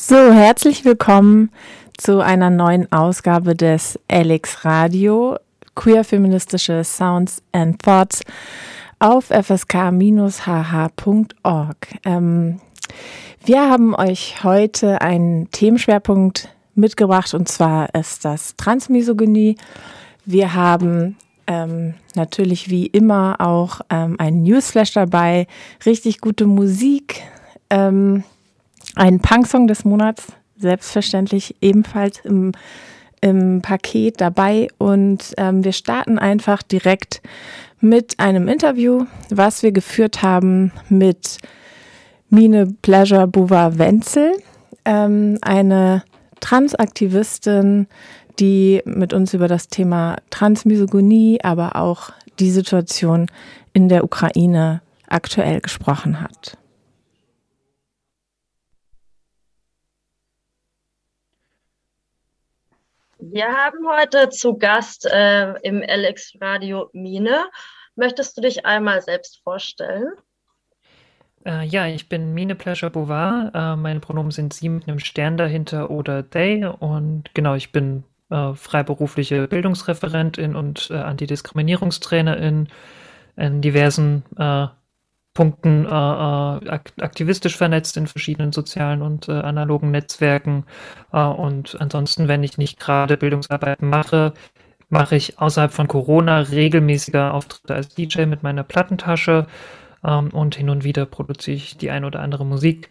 So, 0.00 0.32
herzlich 0.32 0.84
willkommen 0.84 1.50
zu 1.96 2.20
einer 2.20 2.50
neuen 2.50 2.92
Ausgabe 2.92 3.56
des 3.56 3.98
Alex 4.06 4.64
Radio, 4.64 5.36
queer 5.74 6.04
feministische 6.04 6.84
Sounds 6.84 7.42
and 7.50 7.82
Thoughts 7.82 8.20
auf 9.00 9.24
fsk-hh.org. 9.30 10.36
Ähm, 12.04 12.60
wir 13.44 13.68
haben 13.68 13.96
euch 13.96 14.44
heute 14.44 15.00
einen 15.00 15.50
Themenschwerpunkt 15.50 16.48
mitgebracht 16.76 17.34
und 17.34 17.48
zwar 17.48 17.92
ist 17.92 18.24
das 18.24 18.54
Transmisogynie. 18.54 19.56
Wir 20.24 20.54
haben 20.54 21.16
ähm, 21.48 21.94
natürlich 22.14 22.70
wie 22.70 22.86
immer 22.86 23.40
auch 23.40 23.80
ähm, 23.90 24.14
einen 24.20 24.44
Newsflash 24.44 24.92
dabei, 24.92 25.48
richtig 25.84 26.20
gute 26.20 26.46
Musik, 26.46 27.20
ähm, 27.68 28.22
ein 28.98 29.20
Punksong 29.20 29.68
des 29.68 29.84
Monats, 29.84 30.32
selbstverständlich 30.56 31.54
ebenfalls 31.60 32.18
im, 32.24 32.52
im 33.20 33.62
Paket 33.62 34.20
dabei 34.20 34.68
und 34.78 35.34
ähm, 35.38 35.64
wir 35.64 35.72
starten 35.72 36.18
einfach 36.18 36.62
direkt 36.62 37.22
mit 37.80 38.18
einem 38.18 38.48
Interview, 38.48 39.06
was 39.30 39.62
wir 39.62 39.70
geführt 39.70 40.22
haben 40.22 40.72
mit 40.88 41.38
Mine 42.28 42.74
Pleasure 42.82 43.28
Buva 43.28 43.78
Wenzel, 43.78 44.32
ähm, 44.84 45.38
eine 45.42 46.02
Transaktivistin, 46.40 47.86
die 48.40 48.82
mit 48.84 49.12
uns 49.12 49.32
über 49.32 49.46
das 49.46 49.68
Thema 49.68 50.16
Transmisogonie, 50.30 51.38
aber 51.42 51.76
auch 51.76 52.10
die 52.40 52.50
Situation 52.50 53.26
in 53.72 53.88
der 53.88 54.02
Ukraine 54.02 54.82
aktuell 55.08 55.60
gesprochen 55.60 56.20
hat. 56.20 56.57
Wir 63.20 63.46
haben 63.46 63.88
heute 63.88 64.28
zu 64.28 64.56
Gast 64.56 65.04
äh, 65.04 65.52
im 65.62 65.82
LX 65.82 66.34
Radio 66.40 66.88
Mine. 66.92 67.46
Möchtest 67.96 68.36
du 68.36 68.42
dich 68.42 68.64
einmal 68.64 69.02
selbst 69.02 69.42
vorstellen? 69.42 70.12
Äh, 71.44 71.66
ja, 71.66 71.88
ich 71.88 72.08
bin 72.08 72.32
Mine 72.32 72.54
Pleasure 72.54 72.92
Bouvard. 72.92 73.52
Äh, 73.54 73.76
meine 73.76 73.98
Pronomen 73.98 74.30
sind 74.30 74.54
sie 74.54 74.68
mit 74.68 74.86
einem 74.86 75.00
Stern 75.00 75.36
dahinter 75.36 75.90
oder 75.90 76.28
they. 76.28 76.64
Und 76.64 77.34
genau, 77.34 77.54
ich 77.54 77.72
bin 77.72 78.04
äh, 78.30 78.54
freiberufliche 78.54 79.48
Bildungsreferentin 79.48 80.54
und 80.54 80.88
äh, 80.90 80.94
Antidiskriminierungstrainerin 80.94 82.68
in 83.36 83.60
diversen 83.60 84.24
äh, 84.36 84.68
Punkten 85.38 85.84
äh, 85.84 85.88
aktivistisch 85.88 87.56
vernetzt 87.56 87.96
in 87.96 88.08
verschiedenen 88.08 88.50
sozialen 88.50 89.02
und 89.02 89.28
analogen 89.28 89.92
Netzwerken. 89.92 90.64
und 91.12 91.80
ansonsten, 91.80 92.26
wenn 92.26 92.42
ich 92.42 92.58
nicht 92.58 92.80
gerade 92.80 93.16
Bildungsarbeit 93.16 93.80
mache, 93.80 94.32
mache 94.88 95.14
ich 95.14 95.38
außerhalb 95.38 95.72
von 95.72 95.86
Corona 95.86 96.40
regelmäßiger 96.40 97.34
Auftritte 97.34 97.74
als 97.74 97.94
DJ 97.94 98.24
mit 98.24 98.42
meiner 98.42 98.64
Plattentasche 98.64 99.46
ähm, 100.04 100.30
und 100.30 100.56
hin 100.56 100.70
und 100.70 100.84
wieder 100.84 101.06
produziere 101.06 101.56
ich 101.56 101.76
die 101.76 101.90
ein 101.90 102.04
oder 102.04 102.20
andere 102.20 102.44
Musik. 102.44 102.90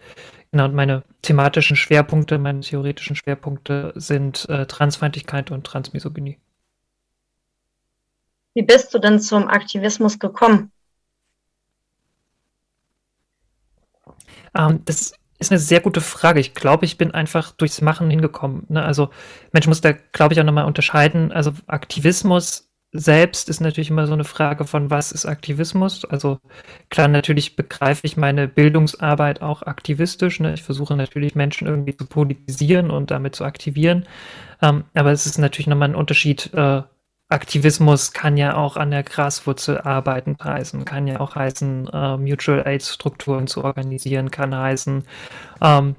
Genau, 0.51 0.65
und 0.65 0.75
meine 0.75 1.03
thematischen 1.23 1.75
Schwerpunkte, 1.75 2.37
meine 2.37 2.61
theoretischen 2.61 3.15
Schwerpunkte 3.15 3.91
sind 3.95 4.47
äh, 4.49 4.65
Transfeindlichkeit 4.65 5.51
und 5.51 5.65
Transmisogynie. 5.65 6.37
Wie 8.53 8.63
bist 8.63 8.93
du 8.93 8.99
denn 8.99 9.19
zum 9.19 9.47
Aktivismus 9.49 10.17
gekommen? 10.17 10.71
Ähm, 14.55 14.81
das 14.85 15.13
ist 15.39 15.51
eine 15.51 15.59
sehr 15.59 15.81
gute 15.81 16.01
Frage. 16.01 16.39
Ich 16.39 16.53
glaube, 16.55 16.85
ich 16.85 16.97
bin 16.97 17.11
einfach 17.11 17.51
durchs 17.51 17.81
Machen 17.81 18.09
hingekommen. 18.09 18.63
Ne? 18.69 18.83
Also, 18.83 19.09
Mensch 19.51 19.67
muss 19.67 19.81
da, 19.81 19.93
glaube 19.93 20.33
ich, 20.33 20.39
auch 20.39 20.45
nochmal 20.45 20.65
unterscheiden. 20.65 21.31
Also, 21.31 21.53
Aktivismus 21.67 22.67
selbst 22.93 23.49
ist 23.49 23.59
natürlich 23.59 23.89
immer 23.89 24.07
so 24.07 24.13
eine 24.13 24.23
Frage 24.23 24.65
von, 24.65 24.89
was 24.89 25.11
ist 25.11 25.25
Aktivismus? 25.25 26.05
Also 26.05 26.39
klar, 26.89 27.07
natürlich 27.07 27.55
begreife 27.55 28.07
ich 28.07 28.17
meine 28.17 28.47
Bildungsarbeit 28.47 29.41
auch 29.41 29.61
aktivistisch. 29.63 30.39
Ne? 30.39 30.53
Ich 30.53 30.63
versuche 30.63 30.95
natürlich 30.95 31.35
Menschen 31.35 31.67
irgendwie 31.67 31.95
zu 31.95 32.05
politisieren 32.05 32.89
und 32.89 33.11
damit 33.11 33.35
zu 33.35 33.43
aktivieren. 33.43 34.05
Ähm, 34.61 34.85
aber 34.93 35.11
es 35.11 35.25
ist 35.25 35.37
natürlich 35.37 35.67
nochmal 35.67 35.89
ein 35.89 35.95
Unterschied. 35.95 36.53
Äh, 36.53 36.83
Aktivismus 37.29 38.13
kann 38.13 38.37
ja 38.37 38.55
auch 38.55 38.77
an 38.77 38.91
der 38.91 39.03
Graswurzel 39.03 39.79
arbeiten 39.79 40.37
heißen, 40.41 40.85
kann 40.85 41.07
ja 41.07 41.19
auch 41.19 41.35
heißen, 41.35 41.89
äh, 41.91 42.17
Mutual 42.17 42.65
Aid 42.65 42.83
Strukturen 42.83 43.47
zu 43.47 43.65
organisieren, 43.65 44.31
kann 44.31 44.55
heißen, 44.55 45.03
ähm, 45.61 45.95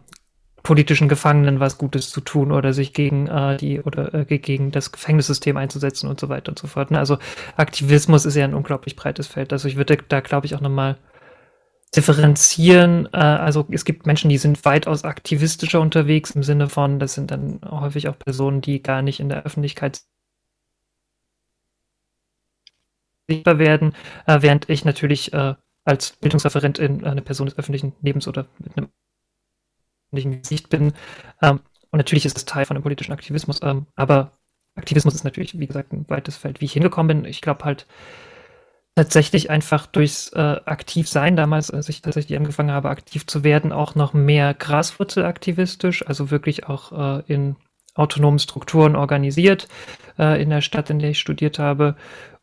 politischen 0.62 1.08
Gefangenen 1.08 1.60
was 1.60 1.78
Gutes 1.78 2.10
zu 2.10 2.20
tun 2.20 2.50
oder 2.52 2.72
sich 2.72 2.92
gegen 2.92 3.26
äh, 3.26 3.56
die 3.56 3.80
oder 3.80 4.12
äh, 4.14 4.38
gegen 4.38 4.70
das 4.70 4.92
Gefängnissystem 4.92 5.56
einzusetzen 5.56 6.08
und 6.08 6.18
so 6.18 6.28
weiter 6.28 6.50
und 6.50 6.58
so 6.58 6.66
fort. 6.66 6.90
Ne? 6.90 6.98
Also 6.98 7.18
Aktivismus 7.56 8.24
ist 8.24 8.34
ja 8.34 8.44
ein 8.44 8.54
unglaublich 8.54 8.96
breites 8.96 9.26
Feld. 9.26 9.52
Also 9.52 9.68
ich 9.68 9.76
würde 9.76 9.98
da, 10.08 10.20
glaube 10.20 10.46
ich, 10.46 10.54
auch 10.54 10.60
nochmal 10.60 10.96
differenzieren. 11.94 13.08
Äh, 13.12 13.18
also 13.18 13.66
es 13.70 13.84
gibt 13.84 14.06
Menschen, 14.06 14.30
die 14.30 14.38
sind 14.38 14.64
weitaus 14.64 15.04
aktivistischer 15.04 15.80
unterwegs 15.80 16.32
im 16.32 16.42
Sinne 16.42 16.68
von, 16.68 16.98
das 16.98 17.14
sind 17.14 17.30
dann 17.30 17.60
häufig 17.70 18.08
auch 18.08 18.18
Personen, 18.18 18.60
die 18.60 18.82
gar 18.82 19.02
nicht 19.02 19.20
in 19.20 19.28
der 19.28 19.44
Öffentlichkeit 19.44 20.02
sichtbar 23.28 23.58
werden, 23.58 23.94
äh, 24.26 24.42
während 24.42 24.68
ich 24.68 24.84
natürlich 24.84 25.32
äh, 25.32 25.54
als 25.84 26.12
Bildungsreferentin 26.12 27.04
eine 27.04 27.22
Person 27.22 27.46
des 27.46 27.58
öffentlichen 27.58 27.94
Lebens 28.02 28.28
oder 28.28 28.46
mit 28.58 28.76
einem 28.76 28.88
öffentlichen 30.10 30.42
Gesicht 30.42 30.68
bin. 30.68 30.92
Ähm, 31.42 31.60
und 31.90 31.98
natürlich 31.98 32.26
ist 32.26 32.36
es 32.36 32.44
Teil 32.44 32.64
von 32.66 32.74
dem 32.74 32.82
politischen 32.82 33.12
Aktivismus, 33.12 33.60
ähm, 33.62 33.86
aber 33.96 34.32
Aktivismus 34.74 35.14
ist 35.14 35.24
natürlich, 35.24 35.58
wie 35.58 35.66
gesagt, 35.66 35.92
ein 35.92 36.08
weites 36.08 36.36
Feld. 36.36 36.60
Wie 36.60 36.66
ich 36.66 36.72
hingekommen 36.72 37.22
bin, 37.22 37.30
ich 37.30 37.40
glaube 37.40 37.64
halt 37.64 37.86
tatsächlich 38.94 39.48
einfach 39.50 39.86
durchs 39.86 40.32
äh, 40.32 40.56
Aktivsein 40.64 41.36
damals, 41.36 41.70
als 41.70 41.88
ich 41.88 42.02
tatsächlich 42.02 42.36
angefangen 42.36 42.72
habe, 42.72 42.90
aktiv 42.90 43.26
zu 43.26 43.44
werden, 43.44 43.72
auch 43.72 43.94
noch 43.94 44.12
mehr 44.12 44.54
graswurzelaktivistisch, 44.54 46.06
also 46.06 46.30
wirklich 46.30 46.66
auch 46.66 47.20
äh, 47.20 47.22
in 47.32 47.56
autonomen 47.94 48.38
Strukturen 48.38 48.96
organisiert 48.96 49.68
äh, 50.18 50.42
in 50.42 50.50
der 50.50 50.62
Stadt, 50.62 50.90
in 50.90 50.98
der 50.98 51.10
ich 51.10 51.18
studiert 51.18 51.58
habe. 51.58 51.96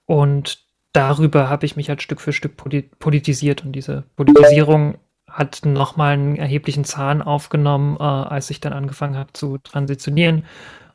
Und 0.06 0.65
darüber 0.96 1.50
habe 1.50 1.66
ich 1.66 1.76
mich 1.76 1.90
halt 1.90 2.02
Stück 2.02 2.22
für 2.22 2.34
Stück 2.34 2.56
politisiert 2.56 3.66
und 3.66 3.74
diese 3.74 4.04
Politisierung 4.16 4.98
hat 5.30 5.66
nochmal 5.66 6.14
einen 6.14 6.36
erheblichen 6.38 6.86
Zahn 6.86 7.22
aufgenommen, 7.22 7.98
äh, 8.00 8.04
als 8.04 8.50
ich 8.50 8.62
dann 8.62 8.74
angefangen 8.74 9.18
habe 9.18 9.34
zu 9.34 9.58
transitionieren 9.58 10.46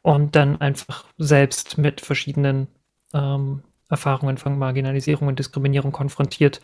und 0.02 0.34
dann 0.34 0.60
einfach 0.60 1.04
selbst 1.18 1.76
mit 1.76 2.00
verschiedenen 2.00 2.68
ähm, 3.12 3.62
Erfahrungen 3.90 4.38
von 4.38 4.58
Marginalisierung 4.58 5.28
und 5.28 5.38
Diskriminierung 5.38 5.92
konfrontiert, 5.92 6.62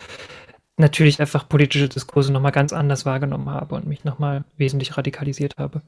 natürlich 0.78 1.20
einfach 1.20 1.48
politische 1.48 1.88
Diskurse 1.88 2.32
nochmal 2.32 2.52
ganz 2.52 2.72
anders 2.72 3.04
wahrgenommen 3.04 3.50
habe 3.50 3.74
und 3.74 3.86
mich 3.86 4.04
nochmal 4.04 4.44
wesentlich 4.56 4.96
radikalisiert 4.96 5.56
habe. 5.58 5.82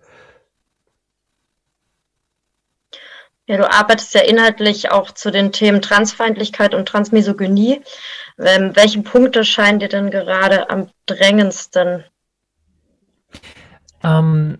Ja, 3.49 3.57
du 3.57 3.71
arbeitest 3.71 4.13
ja 4.13 4.21
inhaltlich 4.21 4.91
auch 4.91 5.11
zu 5.11 5.31
den 5.31 5.53
Themen 5.53 5.81
Transfeindlichkeit 5.81 6.75
und 6.75 6.87
Transmisogynie. 6.87 7.81
Ähm, 8.39 8.73
welche 8.75 9.01
Punkte 9.01 9.43
scheinen 9.43 9.79
dir 9.79 9.89
denn 9.89 10.11
gerade 10.11 10.69
am 10.69 10.91
drängendsten? 11.07 12.05
Ähm, 14.05 14.59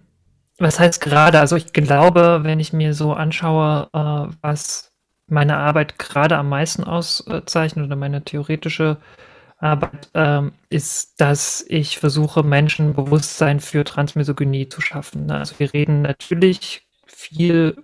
was 0.57 0.81
heißt 0.81 1.03
gerade? 1.03 1.39
Also 1.39 1.57
ich 1.57 1.75
glaube, 1.75 2.41
wenn 2.45 2.61
ich 2.61 2.73
mir 2.73 2.95
so 2.95 3.13
anschaue, 3.13 3.91
äh, 3.93 4.35
was 4.41 4.91
meine 5.27 5.59
Arbeit 5.59 5.99
gerade 5.99 6.39
am 6.39 6.49
meisten 6.49 6.83
auszeichnet 6.83 7.85
oder 7.85 7.97
meine 7.97 8.25
theoretische 8.25 8.97
Arbeit, 9.59 10.09
ähm, 10.15 10.53
ist, 10.71 11.21
dass 11.21 11.63
ich 11.69 11.99
versuche, 11.99 12.43
Menschen 12.43 12.95
Bewusstsein 12.95 13.61
für 13.61 13.85
Transmisogynie 13.85 14.71
zu 14.71 14.81
schaffen. 14.81 15.31
Also 15.31 15.57
wir 15.59 15.75
reden 15.75 16.01
natürlich 16.01 16.89
viel 17.07 17.77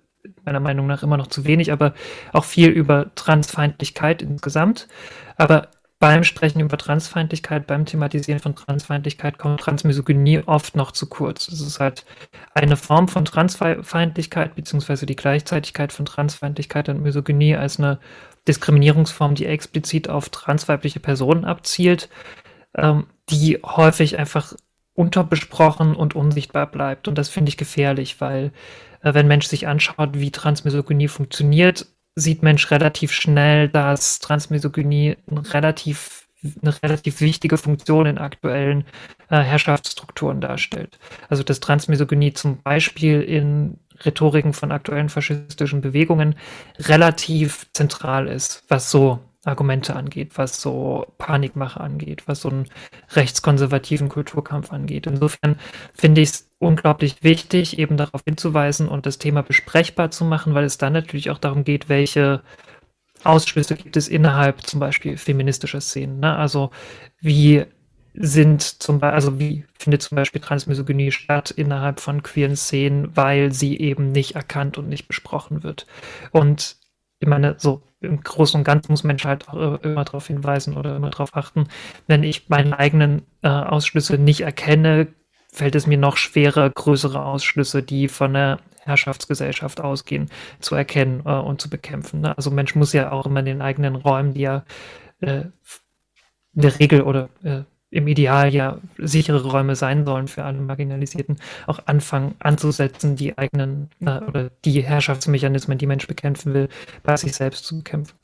meiner 0.45 0.61
Meinung 0.61 0.87
nach 0.87 1.03
immer 1.03 1.17
noch 1.17 1.29
zu 1.29 1.45
wenig, 1.45 1.73
aber 1.73 1.95
auch 2.33 2.45
viel 2.45 2.69
über 2.69 3.15
Transfeindlichkeit 3.15 4.23
insgesamt. 4.23 4.89
Aber 5.37 5.69
beim 6.05 6.25
Sprechen 6.25 6.61
über 6.61 6.77
Transfeindlichkeit, 6.77 7.67
beim 7.67 7.87
Thematisieren 7.87 8.41
von 8.41 8.55
Transfeindlichkeit 8.55 9.39
kommt 9.39 9.61
Transmisogynie 9.61 10.43
oft 10.45 10.77
noch 10.77 10.91
zu 10.91 11.09
kurz. 11.09 11.49
Es 11.49 11.63
ist 11.63 11.81
halt 11.81 12.05
eine 12.53 12.77
Form 12.77 13.09
von 13.09 13.25
Transfeindlichkeit, 13.25 14.55
beziehungsweise 14.55 15.07
die 15.07 15.17
Gleichzeitigkeit 15.17 15.95
von 15.95 16.05
Transfeindlichkeit 16.05 16.91
und 16.91 17.03
Misogynie 17.03 17.57
als 17.57 17.79
eine 17.79 18.01
Diskriminierungsform, 18.47 19.35
die 19.35 19.47
explizit 19.47 20.11
auf 20.11 20.29
transweibliche 20.29 21.01
Personen 21.01 21.47
abzielt, 21.47 22.11
ähm, 22.77 23.07
die 23.31 23.61
häufig 23.65 24.19
einfach 24.19 24.53
unterbesprochen 24.95 25.97
und 25.97 26.15
unsichtbar 26.15 26.67
bleibt. 26.67 27.09
Und 27.09 27.17
das 27.17 27.29
finde 27.29 27.49
ich 27.49 27.57
gefährlich, 27.57 28.21
weil 28.21 28.53
wenn 29.13 29.29
Mensch 29.29 29.47
sich 29.47 29.67
anschaut, 29.67 30.11
wie 30.15 30.31
Transmisogynie 30.31 31.09
funktioniert, 31.09 31.87
sieht 32.15 32.43
Mensch 32.43 32.71
relativ 32.71 33.13
schnell, 33.13 33.69
dass 33.69 34.21
Transmisogynie 34.21 35.17
relativ 35.53 36.25
eine 36.63 36.83
relativ 36.83 37.21
wichtige 37.21 37.57
Funktion 37.57 38.07
in 38.07 38.19
aktuellen 38.19 38.85
äh, 39.31 39.41
Herrschaftsstrukturen 39.41 40.41
darstellt. 40.41 40.99
Also 41.29 41.43
dass 41.43 41.61
Transmisogynie 41.61 42.35
zum 42.35 42.63
Beispiel 42.63 43.23
in 43.23 43.79
Rhetoriken 44.05 44.53
von 44.53 44.73
aktuellen 44.73 45.09
faschistischen 45.09 45.81
Bewegungen 45.81 46.35
relativ 46.79 47.67
zentral 47.73 48.29
ist, 48.29 48.65
was 48.69 48.91
so 48.91 49.21
Argumente 49.45 49.95
angeht, 49.95 50.33
was 50.37 50.61
so 50.61 51.07
Panikmache 51.19 51.81
angeht, 51.81 52.27
was 52.27 52.41
so 52.41 52.49
einen 52.49 52.69
rechtskonservativen 53.11 54.09
Kulturkampf 54.09 54.73
angeht. 54.73 55.07
Insofern 55.07 55.57
finde 55.95 56.23
ich 56.23 56.31
es 56.31 56.51
unglaublich 56.65 57.23
wichtig, 57.23 57.79
eben 57.79 57.97
darauf 57.97 58.23
hinzuweisen 58.25 58.89
und 58.89 59.07
das 59.07 59.19
Thema 59.19 59.43
besprechbar 59.43 60.11
zu 60.11 60.25
machen, 60.25 60.55
weil 60.55 60.65
es 60.65 60.79
dann 60.79 60.93
natürlich 60.93 61.31
auch 61.31 61.39
darum 61.39 61.65
geht, 61.65 61.89
welche 61.89 62.43
Ausschlüsse 63.23 63.77
gibt 63.77 63.97
es 63.97 64.09
innerhalb 64.09 64.63
zum 64.63 64.81
Beispiel 64.81 65.17
feministischer 65.17 65.81
Szenen. 65.81 66.21
Ne? 66.21 66.37
Also 66.37 66.71
wie 67.21 67.65
sind 68.15 68.63
zum 68.63 69.01
Beispiel, 69.01 69.15
also 69.15 69.39
wie 69.41 69.65
findet 69.79 70.03
zum 70.03 70.17
Beispiel 70.17 70.41
Transmisogynie 70.41 71.11
statt 71.11 71.51
innerhalb 71.51 72.01
von 72.01 72.23
queeren 72.23 72.57
Szenen, 72.57 73.17
weil 73.17 73.53
sie 73.53 73.79
eben 73.79 74.13
nicht 74.13 74.37
erkannt 74.37 74.79
und 74.79 74.89
nicht 74.89 75.09
besprochen 75.09 75.63
wird. 75.63 75.87
Und 76.31 76.77
ich 77.19 77.29
meine, 77.29 77.57
so 77.59 77.83
im 78.01 78.21
Großen 78.21 78.59
und 78.59 78.65
Ganzen 78.65 78.93
muss 78.93 79.03
Mensch 79.03 79.25
halt 79.25 79.49
auch 79.49 79.81
immer 79.83 80.05
darauf 80.05 80.27
hinweisen 80.27 80.77
oder 80.77 80.97
immer 80.97 81.11
darauf 81.11 81.35
achten, 81.35 81.69
wenn 82.07 82.23
ich 82.23 82.49
meine 82.49 82.79
eigenen 82.79 83.23
äh, 83.43 83.49
Ausschlüsse 83.49 84.19
nicht 84.19 84.43
erkenne, 84.43 85.09
fällt 85.55 85.77
es 85.77 85.87
mir 85.87 85.99
noch 85.99 86.17
schwerer, 86.17 86.69
größere 86.69 87.25
Ausschlüsse, 87.25 87.83
die 87.83 88.09
von 88.09 88.35
der 88.35 88.59
Herrschaftsgesellschaft 88.81 89.81
ausgehen, 89.81 90.29
zu 90.59 90.75
erkennen 90.75 91.23
äh, 91.25 91.31
und 91.31 91.61
zu 91.61 91.71
bekämpfen. 91.71 92.21
Ne? 92.21 92.37
Also 92.37 92.51
Mensch 92.51 92.75
muss 92.75 92.93
ja 92.93 93.13
auch 93.13 93.27
immer 93.27 93.41
in 93.41 93.47
den 93.47 93.63
eigenen 93.63 93.95
Räumen, 93.95 94.35
die 94.35 94.43
ja 94.43 94.65
äh, 95.21 95.45
in 96.55 96.63
der 96.63 96.79
Regel 96.79 97.03
oder 97.03 97.29
äh, 97.45 97.63
im 97.91 98.09
Ideal 98.09 98.53
ja 98.53 98.79
sichere 98.99 99.43
Räume 99.43 99.77
sein 99.77 100.05
sollen 100.05 100.27
für 100.27 100.43
alle 100.45 100.59
Marginalisierten, 100.59 101.39
auch 101.69 101.79
anfangen 101.87 102.35
anzusetzen, 102.41 103.15
die 103.15 103.39
eigenen 103.39 103.91
äh, 104.01 104.19
oder 104.19 104.51
die 104.65 104.83
Herrschaftsmechanismen, 104.83 105.79
die 105.79 105.87
Mensch 105.87 106.09
bekämpfen 106.09 106.53
will, 106.53 106.69
bei 107.05 107.17
sich 107.17 107.33
selbst 107.33 107.65
zu 107.65 107.79
bekämpfen. 107.79 108.19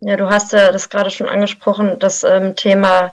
Ja, 0.00 0.16
du 0.16 0.28
hast 0.28 0.52
ja 0.52 0.72
das 0.72 0.90
gerade 0.90 1.10
schon 1.10 1.28
angesprochen, 1.28 2.00
das 2.00 2.24
ähm, 2.24 2.56
Thema 2.56 3.12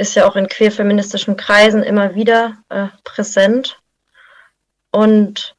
ist 0.00 0.14
ja 0.14 0.26
auch 0.26 0.34
in 0.34 0.48
queerfeministischen 0.48 1.36
Kreisen 1.36 1.82
immer 1.82 2.14
wieder 2.14 2.56
äh, 2.70 2.88
präsent. 3.04 3.80
Und 4.90 5.54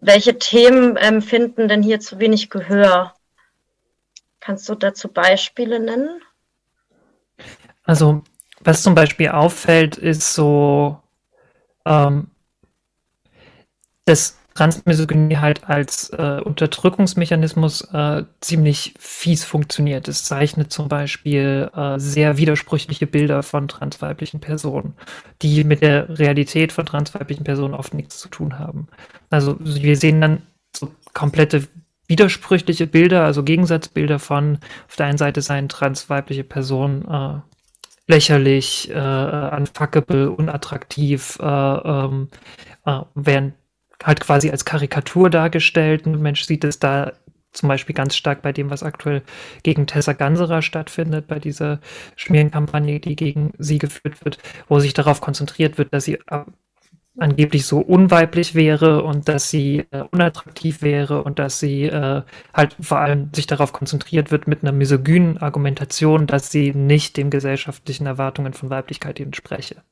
welche 0.00 0.38
Themen 0.38 0.98
ähm, 1.00 1.22
finden 1.22 1.68
denn 1.68 1.82
hier 1.82 2.00
zu 2.00 2.18
wenig 2.18 2.50
Gehör? 2.50 3.14
Kannst 4.40 4.68
du 4.68 4.74
dazu 4.74 5.08
Beispiele 5.08 5.78
nennen? 5.78 6.20
Also, 7.84 8.24
was 8.60 8.82
zum 8.82 8.96
Beispiel 8.96 9.28
auffällt, 9.28 9.96
ist 9.96 10.34
so, 10.34 11.00
ähm, 11.86 12.30
dass 14.04 14.38
Transmisogynie 14.54 15.38
halt 15.38 15.68
als 15.68 16.10
äh, 16.10 16.40
Unterdrückungsmechanismus 16.44 17.82
äh, 17.92 18.24
ziemlich 18.40 18.94
fies 18.98 19.44
funktioniert. 19.44 20.08
Es 20.08 20.24
zeichnet 20.24 20.72
zum 20.72 20.88
Beispiel 20.88 21.70
äh, 21.74 21.98
sehr 21.98 22.36
widersprüchliche 22.36 23.06
Bilder 23.06 23.42
von 23.42 23.68
transweiblichen 23.68 24.40
Personen, 24.40 24.94
die 25.40 25.64
mit 25.64 25.82
der 25.82 26.18
Realität 26.18 26.72
von 26.72 26.86
transweiblichen 26.86 27.44
Personen 27.44 27.74
oft 27.74 27.94
nichts 27.94 28.18
zu 28.18 28.28
tun 28.28 28.58
haben. 28.58 28.88
Also 29.30 29.56
wir 29.60 29.96
sehen 29.96 30.20
dann 30.20 30.42
so 30.76 30.92
komplette 31.14 31.68
widersprüchliche 32.06 32.86
Bilder, 32.86 33.24
also 33.24 33.42
Gegensatzbilder 33.42 34.18
von 34.18 34.58
auf 34.88 34.96
der 34.96 35.06
einen 35.06 35.18
Seite 35.18 35.40
seien 35.40 35.68
transweibliche 35.68 36.44
Personen 36.44 37.08
äh, 37.08 37.40
lächerlich, 38.06 38.90
äh, 38.90 39.56
unfuckable, 39.56 40.30
unattraktiv, 40.30 41.38
äh, 41.40 41.46
ähm, 41.46 42.28
äh, 42.84 43.00
während 43.14 43.54
halt 44.02 44.20
quasi 44.20 44.50
als 44.50 44.64
Karikatur 44.64 45.30
dargestellt. 45.30 46.06
Ein 46.06 46.20
Mensch 46.20 46.44
sieht 46.44 46.64
es 46.64 46.78
da 46.78 47.12
zum 47.52 47.68
Beispiel 47.68 47.94
ganz 47.94 48.16
stark 48.16 48.42
bei 48.42 48.52
dem, 48.52 48.70
was 48.70 48.82
aktuell 48.82 49.22
gegen 49.62 49.86
Tessa 49.86 50.14
Ganserer 50.14 50.62
stattfindet, 50.62 51.26
bei 51.26 51.38
dieser 51.38 51.80
Schmierenkampagne, 52.16 52.98
die 53.00 53.16
gegen 53.16 53.52
sie 53.58 53.78
geführt 53.78 54.24
wird, 54.24 54.38
wo 54.68 54.80
sich 54.80 54.94
darauf 54.94 55.20
konzentriert 55.20 55.78
wird, 55.78 55.92
dass 55.92 56.04
sie 56.04 56.14
äh, 56.30 56.44
angeblich 57.18 57.66
so 57.66 57.80
unweiblich 57.80 58.54
wäre 58.54 59.02
und 59.02 59.28
dass 59.28 59.50
sie 59.50 59.84
äh, 59.90 60.04
unattraktiv 60.10 60.80
wäre 60.80 61.22
und 61.22 61.38
dass 61.38 61.60
sie 61.60 61.84
äh, 61.84 62.22
halt 62.54 62.76
vor 62.80 62.98
allem 62.98 63.30
sich 63.34 63.46
darauf 63.46 63.72
konzentriert 63.72 64.30
wird 64.30 64.48
mit 64.48 64.62
einer 64.62 64.72
misogynen 64.72 65.36
Argumentation, 65.36 66.26
dass 66.26 66.50
sie 66.50 66.72
nicht 66.72 67.18
den 67.18 67.28
gesellschaftlichen 67.28 68.06
Erwartungen 68.06 68.54
von 68.54 68.70
Weiblichkeit 68.70 69.20
entspreche. 69.20 69.82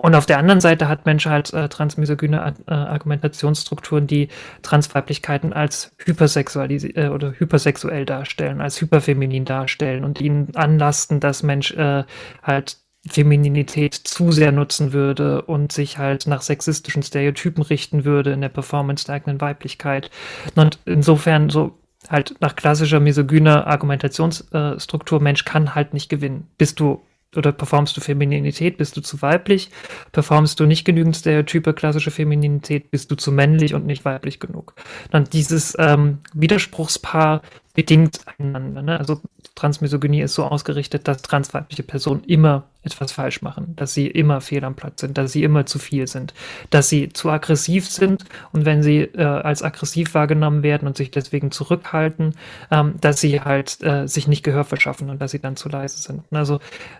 Und 0.00 0.14
auf 0.14 0.26
der 0.26 0.38
anderen 0.38 0.60
Seite 0.60 0.88
hat 0.88 1.06
Mensch 1.06 1.26
halt 1.26 1.52
äh, 1.52 1.68
transmisogyne 1.68 2.54
äh, 2.68 2.72
Argumentationsstrukturen, 2.72 4.06
die 4.06 4.28
Transweiblichkeiten 4.62 5.52
als 5.52 5.90
hypersexualisiert 5.98 6.96
äh, 6.96 7.08
oder 7.08 7.32
hypersexuell 7.32 8.06
darstellen, 8.06 8.60
als 8.60 8.80
hyperfeminin 8.80 9.44
darstellen 9.44 10.04
und 10.04 10.20
ihnen 10.20 10.54
anlasten, 10.54 11.18
dass 11.18 11.42
Mensch 11.42 11.72
äh, 11.72 12.04
halt 12.44 12.76
Femininität 13.08 13.94
zu 13.94 14.30
sehr 14.30 14.52
nutzen 14.52 14.92
würde 14.92 15.42
und 15.42 15.72
sich 15.72 15.98
halt 15.98 16.28
nach 16.28 16.42
sexistischen 16.42 17.02
Stereotypen 17.02 17.64
richten 17.64 18.04
würde 18.04 18.30
in 18.32 18.40
der 18.40 18.50
Performance 18.50 19.06
der 19.06 19.16
eigenen 19.16 19.40
Weiblichkeit. 19.40 20.10
Und 20.54 20.78
insofern 20.84 21.50
so 21.50 21.76
halt 22.08 22.36
nach 22.40 22.54
klassischer 22.54 23.00
misogyner 23.00 23.66
Argumentationsstruktur, 23.66 25.20
Mensch 25.20 25.44
kann 25.44 25.74
halt 25.74 25.92
nicht 25.92 26.08
gewinnen. 26.08 26.46
Bist 26.56 26.78
du 26.78 27.02
oder 27.36 27.52
performst 27.52 27.96
du 27.96 28.00
Femininität, 28.00 28.78
bist 28.78 28.96
du 28.96 29.00
zu 29.00 29.20
weiblich, 29.20 29.70
performst 30.12 30.58
du 30.60 30.66
nicht 30.66 30.84
genügend 30.84 31.16
Stereotype, 31.16 31.74
klassische 31.74 32.10
Femininität, 32.10 32.90
bist 32.90 33.10
du 33.10 33.16
zu 33.16 33.32
männlich 33.32 33.74
und 33.74 33.86
nicht 33.86 34.04
weiblich 34.04 34.40
genug. 34.40 34.74
Dann 35.10 35.24
dieses 35.24 35.76
ähm, 35.78 36.18
Widerspruchspaar 36.32 37.42
bedingt 37.78 38.22
einander. 38.40 38.82
Ne? 38.82 38.98
Also 38.98 39.20
Transmisogynie 39.54 40.22
ist 40.22 40.34
so 40.34 40.42
ausgerichtet, 40.42 41.06
dass 41.06 41.22
transweibliche 41.22 41.84
Personen 41.84 42.24
immer 42.24 42.64
etwas 42.82 43.12
falsch 43.12 43.40
machen, 43.40 43.76
dass 43.76 43.94
sie 43.94 44.08
immer 44.08 44.40
fehl 44.40 44.64
am 44.64 44.74
Platz 44.74 45.00
sind, 45.00 45.16
dass 45.16 45.30
sie 45.30 45.44
immer 45.44 45.64
zu 45.64 45.78
viel 45.78 46.08
sind, 46.08 46.34
dass 46.70 46.88
sie 46.88 47.10
zu 47.10 47.30
aggressiv 47.30 47.88
sind 47.88 48.24
und 48.50 48.64
wenn 48.64 48.82
sie 48.82 49.02
äh, 49.02 49.22
als 49.22 49.62
aggressiv 49.62 50.12
wahrgenommen 50.14 50.64
werden 50.64 50.88
und 50.88 50.96
sich 50.96 51.12
deswegen 51.12 51.52
zurückhalten, 51.52 52.34
ähm, 52.72 52.94
dass 53.00 53.20
sie 53.20 53.42
halt 53.42 53.80
äh, 53.84 54.08
sich 54.08 54.26
nicht 54.26 54.42
Gehör 54.42 54.64
verschaffen 54.64 55.08
und 55.08 55.22
dass 55.22 55.30
sie 55.30 55.40
dann 55.40 55.54
zu 55.54 55.68
leise 55.68 55.98
sind. 55.98 56.24
Also 56.32 56.58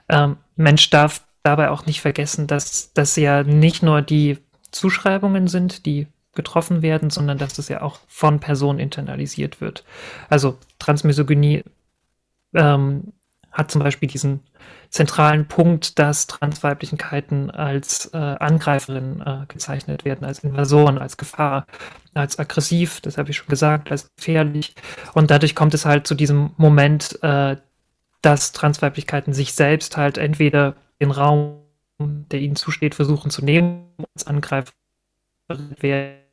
ähm, 0.09 0.37
Mensch 0.55 0.91
darf 0.91 1.25
dabei 1.43 1.71
auch 1.71 1.87
nicht 1.87 2.03
vergessen, 2.03 2.47
dass 2.47 2.93
das 2.93 3.17
ja 3.17 3.43
nicht 3.43 3.83
nur 3.83 4.01
die 4.01 4.39
Zuschreibungen 4.71 5.49
sind, 5.49 5.87
die 5.87 6.07
getroffen 6.39 6.83
werden, 6.83 7.11
sondern 7.11 7.37
dass 7.37 7.59
es 7.59 7.69
ja 7.69 7.83
auch 7.83 7.99
von 8.07 8.39
Personen 8.39 8.79
internalisiert 8.79 9.61
wird. 9.61 9.85
Also 10.31 10.57
Transmisogynie 10.79 11.65
ähm, 12.55 13.13
hat 13.51 13.73
zum 13.73 13.83
Beispiel 13.83 14.09
diesen 14.09 14.41
zentralen 14.89 15.49
Punkt, 15.49 15.99
dass 15.99 16.29
Transweiblichkeiten 16.29 17.51
als 17.51 18.07
äh, 18.15 18.17
Angreiferinnen 18.17 19.21
äh, 19.21 19.47
gezeichnet 19.49 20.05
werden, 20.05 20.25
als 20.25 20.45
Invasoren, 20.45 20.97
als 20.97 21.17
Gefahr, 21.17 21.67
als 22.15 22.39
aggressiv, 22.39 23.01
das 23.01 23.19
habe 23.19 23.31
ich 23.31 23.37
schon 23.37 23.49
gesagt, 23.49 23.91
als 23.91 24.09
gefährlich. 24.15 24.77
Und 25.13 25.33
dadurch 25.33 25.57
kommt 25.57 25.75
es 25.75 25.85
halt 25.85 26.07
zu 26.07 26.15
diesem 26.15 26.53
Moment, 26.57 27.21
äh, 27.23 27.57
dass 28.23 28.53
Transweiblichkeiten 28.53 29.33
sich 29.33 29.55
selbst 29.55 29.97
halt 29.97 30.19
entweder 30.19 30.77
den 31.01 31.11
Raum, 31.11 31.63
der 31.99 32.39
ihnen 32.39 32.57
zusteht, 32.57 32.95
versuchen 32.95 33.33
zu 33.33 33.45
nehmen, 33.45 33.89
als 34.15 34.29
Angreifer 34.29 34.73
werden 35.49 36.28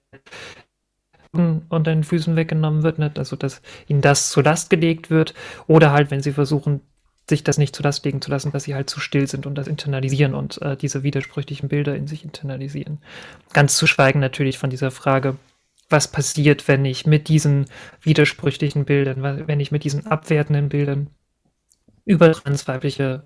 unter 1.33 1.91
den 1.91 2.03
Füßen 2.03 2.35
weggenommen 2.35 2.83
wird, 2.83 2.99
nicht? 2.99 3.19
also 3.19 3.35
dass 3.35 3.61
ihnen 3.87 4.01
das 4.01 4.29
zur 4.29 4.43
Last 4.43 4.69
gelegt 4.69 5.09
wird, 5.09 5.33
oder 5.67 5.91
halt, 5.91 6.11
wenn 6.11 6.21
sie 6.21 6.31
versuchen, 6.31 6.81
sich 7.29 7.43
das 7.43 7.57
nicht 7.57 7.75
zur 7.75 7.83
Last 7.83 8.05
legen 8.05 8.21
zu 8.21 8.29
lassen, 8.29 8.51
dass 8.51 8.65
sie 8.65 8.75
halt 8.75 8.89
zu 8.89 8.99
still 8.99 9.27
sind 9.27 9.45
und 9.45 9.55
das 9.55 9.67
internalisieren 9.67 10.35
und 10.35 10.61
äh, 10.61 10.77
diese 10.77 11.03
widersprüchlichen 11.03 11.69
Bilder 11.69 11.95
in 11.95 12.07
sich 12.07 12.23
internalisieren. 12.23 12.99
Ganz 13.51 13.77
zu 13.77 13.87
schweigen 13.87 14.19
natürlich 14.19 14.59
von 14.59 14.69
dieser 14.69 14.91
Frage, 14.91 15.35
was 15.89 16.07
passiert, 16.07 16.67
wenn 16.67 16.85
ich 16.85 17.05
mit 17.05 17.27
diesen 17.27 17.65
widersprüchlichen 18.01 18.85
Bildern, 18.85 19.47
wenn 19.47 19.59
ich 19.59 19.71
mit 19.71 19.83
diesen 19.83 20.05
abwertenden 20.07 20.69
Bildern 20.69 21.09
über 22.05 22.31
transweibliche 22.31 23.23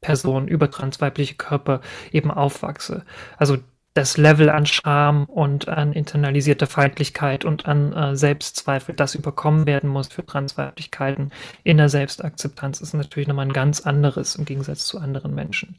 Personen, 0.00 0.48
über 0.48 0.70
transweibliche 0.70 1.34
Körper 1.34 1.80
eben 2.12 2.30
aufwachse. 2.30 3.04
Also 3.36 3.58
das 3.94 4.16
Level 4.16 4.50
an 4.50 4.66
Scham 4.66 5.24
und 5.24 5.68
an 5.68 5.92
internalisierter 5.92 6.68
Feindlichkeit 6.68 7.44
und 7.44 7.66
an 7.66 7.92
äh, 7.92 8.16
Selbstzweifel, 8.16 8.94
das 8.94 9.16
überkommen 9.16 9.66
werden 9.66 9.90
muss 9.90 10.08
für 10.08 10.24
Transweiblichkeiten 10.24 11.32
in 11.64 11.76
der 11.76 11.88
Selbstakzeptanz, 11.88 12.80
ist 12.80 12.94
natürlich 12.94 13.26
nochmal 13.26 13.46
ein 13.46 13.52
ganz 13.52 13.80
anderes 13.80 14.36
im 14.36 14.44
Gegensatz 14.44 14.86
zu 14.86 14.98
anderen 14.98 15.34
Menschen. 15.34 15.76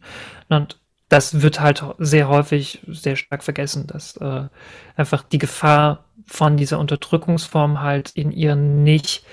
Und 0.50 0.78
das 1.08 1.42
wird 1.42 1.60
halt 1.60 1.84
sehr 2.00 2.28
häufig 2.28 2.82
sehr 2.88 3.16
stark 3.16 3.44
vergessen, 3.44 3.88
dass 3.88 4.18
äh, 4.18 4.48
einfach 4.96 5.24
die 5.24 5.38
Gefahr 5.38 6.06
von 6.26 6.58
dieser 6.58 6.80
Unterdrückungsform 6.80 7.82
halt 7.82 8.12
in 8.12 8.32
ihren 8.32 8.84
nicht 8.84 9.26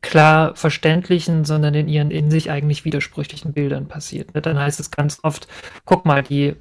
klar 0.00 0.54
verständlichen, 0.54 1.44
sondern 1.44 1.74
in 1.74 1.88
ihren 1.88 2.10
in 2.10 2.30
sich 2.30 2.50
eigentlich 2.50 2.84
widersprüchlichen 2.84 3.52
Bildern 3.52 3.88
passiert. 3.88 4.30
Dann 4.32 4.58
heißt 4.58 4.78
es 4.78 4.90
ganz 4.90 5.20
oft, 5.22 5.48
guck 5.86 6.04
mal, 6.04 6.22
die 6.22 6.56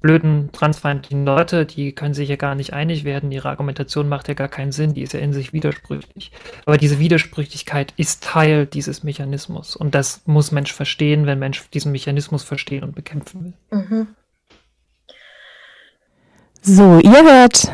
blöden 0.00 0.50
transfeindlichen 0.52 1.24
Leute, 1.24 1.66
die 1.66 1.92
können 1.92 2.14
sich 2.14 2.28
ja 2.28 2.36
gar 2.36 2.54
nicht 2.54 2.72
einig 2.72 3.04
werden, 3.04 3.32
ihre 3.32 3.48
Argumentation 3.48 4.08
macht 4.08 4.28
ja 4.28 4.34
gar 4.34 4.48
keinen 4.48 4.72
Sinn, 4.72 4.94
die 4.94 5.02
ist 5.02 5.14
ja 5.14 5.20
in 5.20 5.32
sich 5.32 5.52
widersprüchlich. 5.52 6.32
Aber 6.64 6.76
diese 6.76 6.98
Widersprüchlichkeit 6.98 7.92
ist 7.96 8.22
Teil 8.22 8.66
dieses 8.66 9.02
Mechanismus 9.02 9.74
und 9.74 9.94
das 9.94 10.22
muss 10.26 10.52
Mensch 10.52 10.72
verstehen, 10.72 11.26
wenn 11.26 11.38
Mensch 11.38 11.68
diesen 11.70 11.92
Mechanismus 11.92 12.44
verstehen 12.44 12.84
und 12.84 12.94
bekämpfen 12.94 13.54
will. 13.70 13.78
Mhm. 13.78 14.06
So, 16.62 16.98
ihr 16.98 17.22
hört 17.22 17.72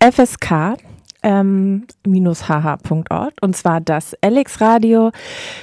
FSK 0.00 0.76
ähm, 1.22 1.86
hh.org 2.06 3.34
und 3.40 3.56
zwar 3.56 3.80
das 3.80 4.14
Alex 4.20 4.60
Radio, 4.60 5.10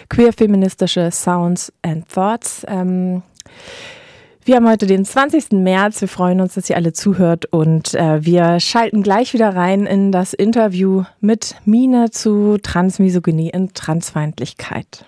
queer-feministische 0.09 1.11
Sounds 1.11 1.71
and 1.83 2.09
Thoughts. 2.09 2.65
Ähm, 2.67 3.21
wir 4.43 4.55
haben 4.55 4.67
heute 4.67 4.87
den 4.87 5.05
20. 5.05 5.51
März. 5.51 6.01
Wir 6.01 6.07
freuen 6.07 6.41
uns, 6.41 6.55
dass 6.55 6.69
ihr 6.69 6.75
alle 6.75 6.93
zuhört 6.93 7.45
und 7.45 7.93
äh, 7.93 8.25
wir 8.25 8.59
schalten 8.59 9.03
gleich 9.03 9.33
wieder 9.33 9.55
rein 9.55 9.85
in 9.85 10.11
das 10.11 10.33
Interview 10.33 11.03
mit 11.19 11.55
Mine 11.65 12.09
zu 12.09 12.57
Transmisogynie 12.57 13.51
und 13.53 13.75
Transfeindlichkeit. 13.75 15.05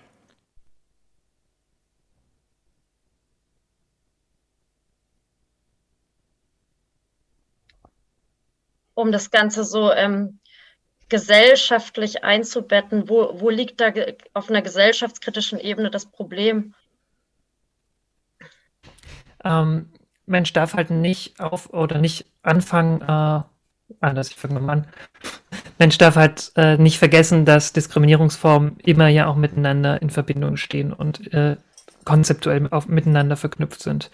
Um 8.94 9.12
das 9.12 9.32
Ganze 9.32 9.64
so 9.64 9.92
ähm, 9.92 10.40
gesellschaftlich 11.10 12.24
einzubetten, 12.24 13.10
wo, 13.10 13.40
wo 13.40 13.50
liegt 13.50 13.82
da 13.82 13.92
auf 14.36 14.52
einer 14.52 14.62
gesellschaftskritischen 14.62 15.60
Ebene 15.60 15.90
das 15.90 16.06
Problem? 16.06 16.76
Ähm, 19.44 19.90
Mensch 20.26 20.54
darf 20.54 20.74
halt 20.74 20.90
nicht 20.90 21.40
auf 21.40 21.74
oder 21.74 22.00
nicht 22.00 22.26
anfangen, 22.44 23.02
äh, 23.02 23.44
anders, 24.00 24.30
ich 24.30 24.36
fange 24.36 24.60
mal 24.60 24.74
an. 24.74 24.88
Mensch 25.80 25.98
darf 25.98 26.16
halt 26.16 26.52
äh, 26.56 26.78
nicht 26.78 27.00
vergessen, 27.00 27.46
dass 27.46 27.74
Diskriminierungsformen 27.74 28.78
immer 28.84 29.08
ja 29.08 29.28
auch 29.28 29.36
miteinander 29.36 30.02
in 30.02 30.10
Verbindung 30.10 30.58
stehen 30.58 30.94
und 30.94 31.34
äh, 31.34 31.58
konzeptuell 32.06 32.68
auf, 32.72 32.88
miteinander 32.88 33.36
verknüpft 33.36 33.82
sind. 33.82 34.10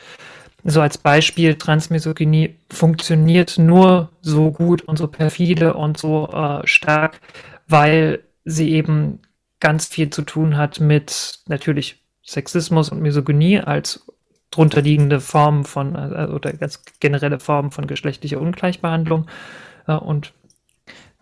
So 0.63 0.81
als 0.81 0.97
Beispiel, 0.97 1.55
Transmisogynie 1.55 2.57
funktioniert 2.69 3.57
nur 3.57 4.09
so 4.21 4.51
gut 4.51 4.81
und 4.81 4.97
so 4.97 5.07
perfide 5.07 5.73
und 5.73 5.97
so 5.97 6.27
äh, 6.29 6.67
stark, 6.67 7.21
weil 7.67 8.23
sie 8.43 8.71
eben 8.71 9.19
ganz 9.59 9.87
viel 9.87 10.09
zu 10.09 10.21
tun 10.23 10.57
hat 10.57 10.79
mit 10.79 11.39
natürlich 11.47 12.03
Sexismus 12.25 12.89
und 12.89 13.01
Misogynie 13.01 13.59
als 13.59 14.05
drunterliegende 14.51 15.19
Formen 15.19 15.63
von 15.63 15.95
äh, 15.95 16.27
oder 16.31 16.53
ganz 16.53 16.81
generelle 16.99 17.39
Formen 17.39 17.71
von 17.71 17.87
geschlechtlicher 17.87 18.41
Ungleichbehandlung. 18.41 19.27
Äh, 19.87 19.93
und 19.93 20.33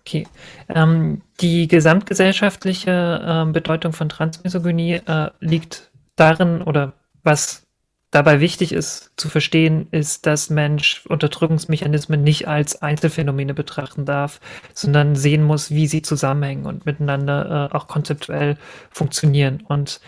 okay, 0.01 0.27
ähm, 0.69 1.21
die 1.41 1.67
gesamtgesellschaftliche 1.67 3.45
äh, 3.47 3.51
Bedeutung 3.51 3.93
von 3.93 4.09
Transmisogynie 4.09 5.01
äh, 5.05 5.29
liegt 5.39 5.91
darin 6.15 6.61
oder 6.61 6.93
was 7.23 7.67
dabei 8.11 8.39
wichtig 8.39 8.71
ist 8.71 9.11
zu 9.17 9.27
verstehen, 9.27 9.87
ist, 9.91 10.25
dass 10.25 10.49
Mensch 10.49 11.05
Unterdrückungsmechanismen 11.07 12.23
nicht 12.23 12.47
als 12.47 12.81
Einzelfänomene 12.81 13.53
betrachten 13.53 14.05
darf, 14.05 14.39
sondern 14.73 15.15
sehen 15.15 15.43
muss, 15.43 15.71
wie 15.71 15.87
sie 15.87 16.01
zusammenhängen 16.01 16.65
und 16.65 16.85
miteinander 16.85 17.69
äh, 17.71 17.75
auch 17.75 17.87
konzeptuell 17.87 18.57
funktionieren 18.91 19.61
und 19.67 19.99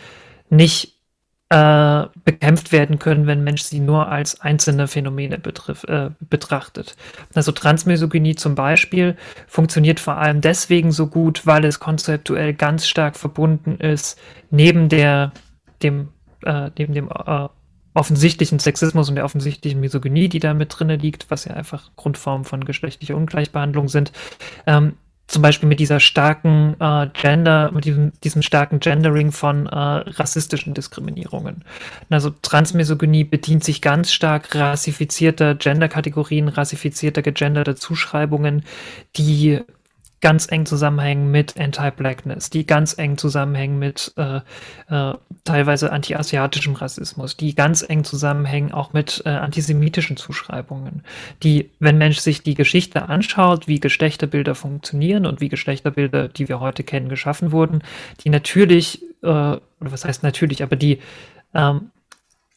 nicht 0.50 0.99
äh, 1.50 2.06
bekämpft 2.24 2.72
werden 2.72 3.00
können, 3.00 3.26
wenn 3.26 3.44
Mensch 3.44 3.64
sie 3.64 3.80
nur 3.80 4.08
als 4.08 4.40
einzelne 4.42 4.88
Phänomene 4.88 5.40
betrifft, 5.40 5.86
äh, 5.86 6.12
betrachtet. 6.20 6.96
Also 7.34 7.52
Transmisogynie 7.52 8.36
zum 8.36 8.54
Beispiel 8.54 9.18
funktioniert 9.48 10.00
vor 10.00 10.18
allem 10.18 10.42
deswegen 10.42 10.92
so 10.92 11.08
gut, 11.08 11.48
weil 11.48 11.66
es 11.66 11.80
konzeptuell 11.80 12.54
ganz 12.54 12.88
stark 12.88 13.18
verbunden 13.18 13.78
ist, 13.78 14.20
neben 14.52 14.90
der, 14.90 15.32
dem, 15.82 16.10
äh, 16.46 16.70
neben 16.78 16.94
dem 16.94 17.10
äh, 17.10 17.48
offensichtlichen 17.96 18.60
Sexismus 18.60 19.10
und 19.10 19.16
der 19.16 19.26
offensichtlichen 19.26 19.80
Misogynie, 19.80 20.30
die 20.30 20.40
da 20.40 20.54
mit 20.54 20.78
drinne 20.78 20.98
liegt, 20.98 21.32
was 21.32 21.46
ja 21.46 21.56
einfach 21.56 21.90
Grundformen 21.96 22.46
von 22.46 22.64
geschlechtlicher 22.64 23.16
Ungleichbehandlung 23.16 23.88
sind, 23.88 24.12
ähm, 24.68 24.98
zum 25.30 25.44
Beispiel 25.44 25.70
mit 25.70 25.80
dieser 25.80 26.00
starken 26.00 26.76
äh, 26.80 27.08
Gender, 27.14 27.72
mit 27.72 27.86
diesem, 27.86 28.12
diesem 28.24 28.42
starken 28.42 28.80
Gendering 28.80 29.32
von 29.32 29.68
äh, 29.68 29.76
rassistischen 29.76 30.74
Diskriminierungen. 30.74 31.64
Also 32.10 32.32
Transmisogynie 32.42 33.26
bedient 33.26 33.64
sich 33.64 33.82
ganz 33.82 34.12
stark 34.12 34.56
rassifizierter 34.56 35.54
Genderkategorien, 35.54 36.48
rassifizierter 36.48 37.22
gegenderter 37.22 37.76
Zuschreibungen, 37.76 38.64
die 39.18 39.62
ganz 40.22 40.52
eng 40.52 40.66
zusammenhängen 40.66 41.32
mit 41.32 41.60
Anti-Blackness, 41.60 42.50
die 42.50 42.66
ganz 42.66 42.98
eng 42.98 43.18
zusammenhängen 43.18 43.80
mit 43.80 44.14
äh, 44.18 44.42
äh, 44.90 45.14
teilweise 45.44 45.92
anti-asiatischem 45.92 46.76
Rassismus, 46.76 47.38
die 47.38 47.56
ganz 47.56 47.84
eng 47.88 48.04
zusammenhängen 48.04 48.72
auch 48.72 48.94
mit 48.94 49.22
äh, 49.26 49.30
antisemitischen 49.30 50.18
Zuschreibungen, 50.18 51.04
die, 51.44 51.70
wenn 51.80 51.98
Mensch 51.98 52.20
sich 52.20 52.44
die 52.44 52.56
Geschichte 52.56 53.08
anschaut, 53.08 53.68
wie 53.68 53.80
Geschlechterbilder 53.80 54.56
funktionieren 54.56 55.26
und 55.26 55.42
wie 55.42 55.50
Geschlechterbilder, 55.50 56.28
die 56.28 56.50
wir 56.50 56.60
heute 56.60 56.84
kennen, 56.84 57.10
geschaffen 57.10 57.52
wurden, 57.52 57.82
die 58.24 58.30
natürlich, 58.30 59.02
äh, 59.22 59.28
oder 59.28 59.62
was 59.80 60.06
heißt 60.06 60.24
natürlich, 60.24 60.64
aber 60.64 60.76
die 60.76 61.00
ähm, 61.54 61.92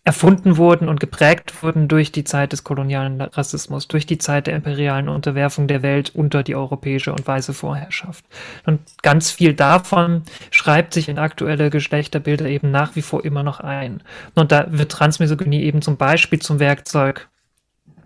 erfunden 0.04 0.56
wurden 0.56 0.88
und 0.88 0.99
geprägt 0.99 1.62
wurden 1.62 1.87
durch 1.87 2.11
die 2.11 2.25
Zeit 2.25 2.52
des 2.52 2.64
kolonialen 2.64 3.21
Rassismus, 3.21 3.87
durch 3.87 4.04
die 4.04 4.18
Zeit 4.18 4.49
der 4.49 4.56
imperialen 4.56 5.09
Unterwerfung 5.09 5.68
der 5.68 5.82
Welt 5.82 6.12
unter 6.14 6.42
die 6.42 6.56
europäische 6.56 7.12
und 7.12 7.25
weiße 7.25 7.54
Vorherrschaft. 7.54 8.25
Und 8.66 8.80
ganz 9.02 9.30
viel 9.30 9.54
davon 9.54 10.23
schreibt 10.50 10.92
sich 10.92 11.09
in 11.09 11.21
aktuelle 11.21 11.71
Geschlechterbilder 11.71 12.47
eben 12.47 12.73
nach 12.73 12.97
wie 12.97 13.02
vor 13.02 13.25
immer 13.25 13.44
noch 13.44 13.61
ein. 13.61 14.02
Und 14.35 14.50
da 14.50 14.66
wird 14.71 14.90
Transmisogynie 14.90 15.62
eben 15.62 15.82
zum 15.82 15.97
Beispiel 15.97 16.40
zum 16.40 16.59
Werkzeug, 16.59 17.28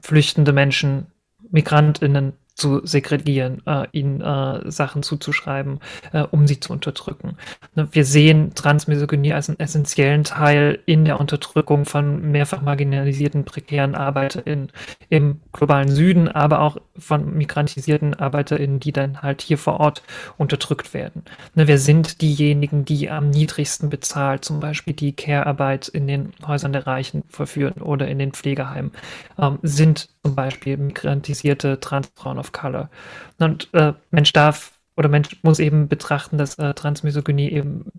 flüchtende 0.03 0.53
Menschen, 0.53 1.07
Migrantinnen 1.51 2.35
zu 2.57 2.81
segregieren, 2.85 3.63
äh, 3.67 3.87
ihnen 3.93 4.23
äh, 4.23 4.71
Sachen 4.71 5.03
zuzuschreiben, 5.03 5.81
äh, 6.13 6.23
um 6.23 6.47
sie 6.47 6.59
zu 6.59 6.73
unterdrücken. 6.73 7.37
Ne, 7.75 7.89
wir 7.93 8.05
sehen 8.05 8.55
Transmisogynie 8.55 9.35
als 9.35 9.49
einen 9.49 9.61
essentiellen 9.61 10.25
Teil 10.25 10.81
in 10.87 11.05
der 11.05 11.21
Unterdrückung 11.21 11.85
von 11.85 12.33
mehrfach 12.33 12.63
marginalisierten, 12.63 13.45
prekären 13.45 13.95
ArbeiterInnen 13.95 14.73
im 15.11 15.41
globalen 15.53 15.91
Süden, 15.91 16.29
aber 16.29 16.61
auch 16.61 16.79
von 16.99 17.37
migrantisierten 17.37 18.15
ArbeiterInnen, 18.15 18.81
die 18.81 18.93
dann 18.93 19.23
halt 19.23 19.43
hier 19.43 19.59
vor 19.59 19.81
Ort 19.81 20.03
unterdrückt 20.37 20.95
werden. 20.95 21.23
Ne, 21.55 21.69
wir 21.69 21.79
sind 21.79 22.21
diejenigen, 22.21 22.85
die 22.85 23.11
am 23.11 23.31
niedrigsten 23.31 23.91
bezahlt, 23.91 24.45
zum 24.45 24.61
Beispiel 24.61 24.95
die 24.95 25.13
Care-Arbeit 25.13 25.89
in 25.89 26.07
den 26.07 26.33
Häusern 26.47 26.73
der 26.73 26.87
Reichen 26.87 27.23
verführen 27.29 27.83
oder 27.83 28.09
in 28.09 28.19
den 28.19 28.33
Pflegeheimen, 28.33 28.93
ähm, 29.39 29.59
sind 29.63 30.09
zum 30.25 30.35
Beispiel 30.35 30.77
migrantisierte 30.77 31.81
Transfrauen 31.81 32.39
of 32.39 32.53
Color. 32.53 32.91
Und 33.39 33.69
äh, 33.73 33.93
Mensch 34.11 34.33
darf 34.33 34.73
oder 34.97 35.09
Mensch 35.09 35.37
muss 35.43 35.59
eben 35.59 35.89
betrachten, 35.89 36.39
dass 36.39 36.59
äh, 36.59 36.75
Transmisogynie 36.75 37.51
eben, 37.51 37.93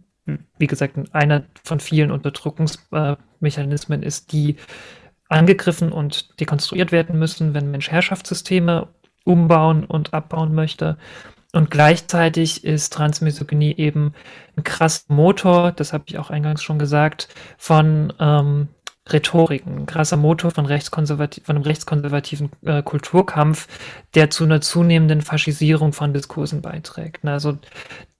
wie 0.57 0.67
gesagt, 0.67 0.97
einer 1.13 1.43
von 1.63 1.79
vielen 1.79 2.11
Unterdrückungsmechanismen 2.11 4.03
äh, 4.03 4.05
ist, 4.07 4.31
die 4.31 4.57
angegriffen 5.29 5.91
und 5.91 6.39
dekonstruiert 6.39 6.91
werden 6.91 7.19
müssen, 7.19 7.53
wenn 7.53 7.71
Mensch 7.71 7.91
Herrschaftssysteme 7.91 8.87
umbauen 9.23 9.83
und 9.83 10.13
abbauen 10.13 10.53
möchte. 10.53 10.97
Und 11.53 11.71
gleichzeitig 11.71 12.63
ist 12.63 12.93
Transmisogynie 12.93 13.75
eben 13.77 14.13
ein 14.55 14.63
krasser 14.63 15.05
Motor, 15.13 15.71
das 15.71 15.93
habe 15.93 16.03
ich 16.07 16.17
auch 16.17 16.29
eingangs 16.29 16.61
schon 16.61 16.79
gesagt, 16.79 17.29
von 17.57 18.13
ähm, 18.19 18.67
Rhetorik, 19.11 19.65
ein 19.65 19.85
krasser 19.85 20.17
Motor 20.17 20.51
von, 20.51 20.65
rechtskonservativ, 20.65 21.45
von 21.45 21.55
einem 21.55 21.63
rechtskonservativen 21.63 22.51
äh, 22.65 22.83
Kulturkampf, 22.83 23.67
der 24.15 24.29
zu 24.29 24.43
einer 24.43 24.61
zunehmenden 24.61 25.21
Faschisierung 25.21 25.93
von 25.93 26.13
Diskursen 26.13 26.61
beiträgt. 26.61 27.25
Also 27.25 27.57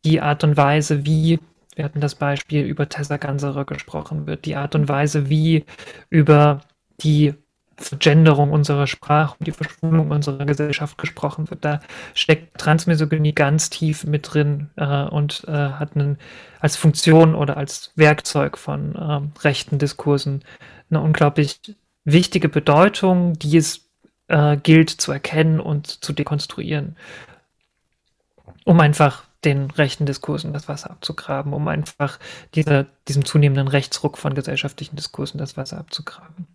die 0.06 0.22
Art 0.22 0.44
und 0.44 0.56
Weise, 0.56 1.06
wie, 1.06 1.40
wir 1.76 1.86
hatten 1.86 2.00
das 2.00 2.16
Beispiel 2.16 2.66
über 2.66 2.88
Tessa 2.88 3.18
Ganserer 3.18 3.66
gesprochen 3.66 4.26
wird, 4.28 4.46
die 4.46 4.56
Art 4.56 4.76
und 4.76 4.88
Weise, 4.88 5.30
wie 5.30 5.66
über 6.10 6.62
die 7.01 7.34
Vergenderung 7.80 8.51
unserer 8.51 8.88
Sprache 8.88 9.36
und 9.39 9.48
die 9.48 9.51
Verschwulung 9.51 10.10
unserer 10.10 10.46
Gesellschaft 10.46 10.98
gesprochen 10.98 11.50
wird. 11.50 11.63
Da 11.63 11.80
steckt 12.16 12.58
Transmisogynie 12.58 13.34
ganz 13.34 13.70
tief 13.70 14.04
mit 14.04 14.34
drin 14.34 14.72
äh, 14.77 15.04
und 15.04 15.44
äh, 15.48 15.51
hat 15.51 15.96
einen, 15.96 16.18
als 16.60 16.75
Funktion 16.75 17.36
oder 17.36 17.56
als 17.58 17.92
Werkzeug 17.96 18.58
von 18.58 18.96
äh, 18.96 19.42
rechten 19.42 19.77
Diskursen 19.77 20.44
eine 20.89 21.01
unglaublich 21.01 21.60
wichtige 22.04 22.50
Bedeutung, 22.50 23.38
die 23.38 23.58
es 23.58 23.88
äh, 24.27 24.58
gilt 24.58 24.89
zu 24.89 25.12
erkennen 25.12 25.60
und 25.60 25.88
zu 26.04 26.13
dekonstruieren, 26.13 26.96
um 28.66 28.80
einfach 28.80 29.25
den 29.46 29.70
rechten 29.70 30.08
Diskursen 30.08 30.51
das 30.51 30.68
Wasser 30.68 30.89
abzugraben, 30.89 31.54
um 31.54 31.68
einfach 31.68 32.18
diese, 32.56 32.88
diesem 33.08 33.24
zunehmenden 33.24 33.68
Rechtsruck 33.68 34.18
von 34.18 34.34
gesellschaftlichen 34.34 34.96
Diskursen 34.96 35.38
das 35.38 35.58
Wasser 35.58 35.77
abzugraben. 35.77 36.48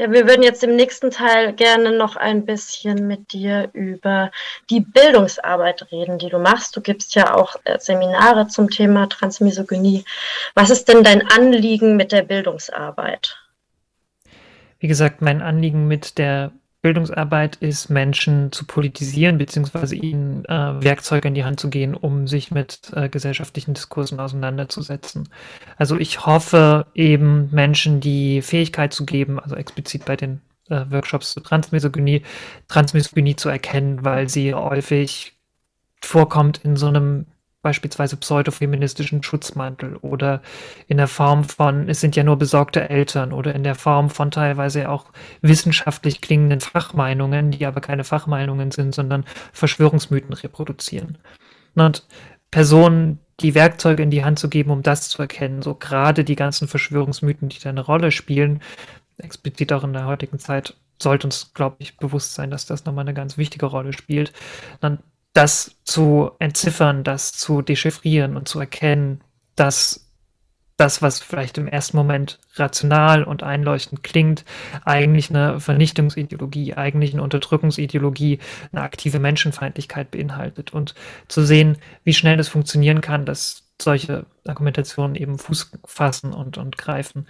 Ja, 0.00 0.10
wir 0.10 0.26
würden 0.26 0.42
jetzt 0.42 0.64
im 0.64 0.76
nächsten 0.76 1.10
Teil 1.10 1.52
gerne 1.52 1.92
noch 1.92 2.16
ein 2.16 2.46
bisschen 2.46 3.06
mit 3.06 3.34
dir 3.34 3.68
über 3.74 4.30
die 4.70 4.80
Bildungsarbeit 4.80 5.92
reden, 5.92 6.16
die 6.16 6.30
du 6.30 6.38
machst. 6.38 6.74
Du 6.74 6.80
gibst 6.80 7.14
ja 7.14 7.34
auch 7.34 7.56
äh, 7.64 7.78
Seminare 7.78 8.48
zum 8.48 8.70
Thema 8.70 9.10
Transmisogynie. 9.10 10.06
Was 10.54 10.70
ist 10.70 10.88
denn 10.88 11.04
dein 11.04 11.28
Anliegen 11.28 11.98
mit 11.98 12.12
der 12.12 12.22
Bildungsarbeit? 12.22 13.36
Wie 14.78 14.88
gesagt, 14.88 15.20
mein 15.20 15.42
Anliegen 15.42 15.86
mit 15.86 16.16
der 16.16 16.52
Bildungsarbeit 16.82 17.56
ist, 17.56 17.90
Menschen 17.90 18.52
zu 18.52 18.64
politisieren, 18.66 19.36
beziehungsweise 19.36 19.96
ihnen 19.96 20.44
äh, 20.46 20.82
Werkzeuge 20.82 21.28
in 21.28 21.34
die 21.34 21.44
Hand 21.44 21.60
zu 21.60 21.68
gehen, 21.68 21.94
um 21.94 22.26
sich 22.26 22.50
mit 22.50 22.90
äh, 22.94 23.08
gesellschaftlichen 23.08 23.74
Diskursen 23.74 24.18
auseinanderzusetzen. 24.18 25.28
Also 25.76 25.98
ich 25.98 26.24
hoffe 26.24 26.86
eben 26.94 27.50
Menschen 27.52 28.00
die 28.00 28.40
Fähigkeit 28.40 28.94
zu 28.94 29.04
geben, 29.04 29.38
also 29.38 29.56
explizit 29.56 30.06
bei 30.06 30.16
den 30.16 30.40
äh, 30.70 30.86
Workshops 30.88 31.34
zur 31.34 31.42
Transmisogynie, 31.42 32.22
Transmisogynie 32.68 33.36
zu 33.36 33.50
erkennen, 33.50 34.04
weil 34.04 34.30
sie 34.30 34.54
häufig 34.54 35.34
vorkommt 36.00 36.64
in 36.64 36.76
so 36.76 36.86
einem 36.86 37.26
beispielsweise 37.62 38.16
pseudofeministischen 38.16 39.22
Schutzmantel 39.22 39.96
oder 39.96 40.40
in 40.88 40.96
der 40.96 41.08
Form 41.08 41.44
von, 41.44 41.88
es 41.88 42.00
sind 42.00 42.16
ja 42.16 42.24
nur 42.24 42.36
besorgte 42.36 42.88
Eltern 42.88 43.32
oder 43.32 43.54
in 43.54 43.64
der 43.64 43.74
Form 43.74 44.10
von 44.10 44.30
teilweise 44.30 44.88
auch 44.88 45.06
wissenschaftlich 45.42 46.20
klingenden 46.20 46.60
Fachmeinungen, 46.60 47.50
die 47.50 47.66
aber 47.66 47.80
keine 47.80 48.04
Fachmeinungen 48.04 48.70
sind, 48.70 48.94
sondern 48.94 49.24
Verschwörungsmythen 49.52 50.32
reproduzieren. 50.32 51.18
Und 51.74 52.06
Personen 52.50 53.18
die 53.40 53.54
Werkzeuge 53.54 54.02
in 54.02 54.10
die 54.10 54.24
Hand 54.24 54.38
zu 54.38 54.48
geben, 54.48 54.70
um 54.70 54.82
das 54.82 55.08
zu 55.08 55.22
erkennen, 55.22 55.62
so 55.62 55.74
gerade 55.74 56.24
die 56.24 56.36
ganzen 56.36 56.68
Verschwörungsmythen, 56.68 57.48
die 57.48 57.58
da 57.58 57.70
eine 57.70 57.80
Rolle 57.80 58.10
spielen, 58.10 58.60
explizit 59.18 59.72
auch 59.72 59.84
in 59.84 59.92
der 59.92 60.06
heutigen 60.06 60.38
Zeit, 60.38 60.76
sollte 61.00 61.26
uns, 61.26 61.52
glaube 61.54 61.76
ich, 61.78 61.96
bewusst 61.96 62.34
sein, 62.34 62.50
dass 62.50 62.66
das 62.66 62.84
nochmal 62.84 63.04
eine 63.04 63.14
ganz 63.14 63.38
wichtige 63.38 63.66
Rolle 63.66 63.92
spielt. 63.92 64.32
Dann 64.80 64.98
das 65.32 65.76
zu 65.84 66.32
entziffern, 66.38 67.04
das 67.04 67.32
zu 67.32 67.62
dechiffrieren 67.62 68.36
und 68.36 68.48
zu 68.48 68.58
erkennen, 68.58 69.22
dass 69.54 70.10
das, 70.80 71.02
was 71.02 71.20
vielleicht 71.20 71.58
im 71.58 71.68
ersten 71.68 71.98
Moment 71.98 72.38
rational 72.54 73.22
und 73.22 73.42
einleuchtend 73.42 74.02
klingt, 74.02 74.46
eigentlich 74.86 75.28
eine 75.28 75.60
Vernichtungsideologie, 75.60 76.74
eigentlich 76.74 77.12
eine 77.12 77.22
Unterdrückungsideologie, 77.22 78.38
eine 78.72 78.80
aktive 78.80 79.18
Menschenfeindlichkeit 79.18 80.10
beinhaltet. 80.10 80.72
Und 80.72 80.94
zu 81.28 81.44
sehen, 81.44 81.76
wie 82.02 82.14
schnell 82.14 82.38
das 82.38 82.48
funktionieren 82.48 83.02
kann, 83.02 83.26
dass 83.26 83.64
solche 83.80 84.24
Argumentationen 84.46 85.16
eben 85.16 85.38
Fuß 85.38 85.72
fassen 85.84 86.32
und, 86.32 86.56
und 86.56 86.78
greifen. 86.78 87.26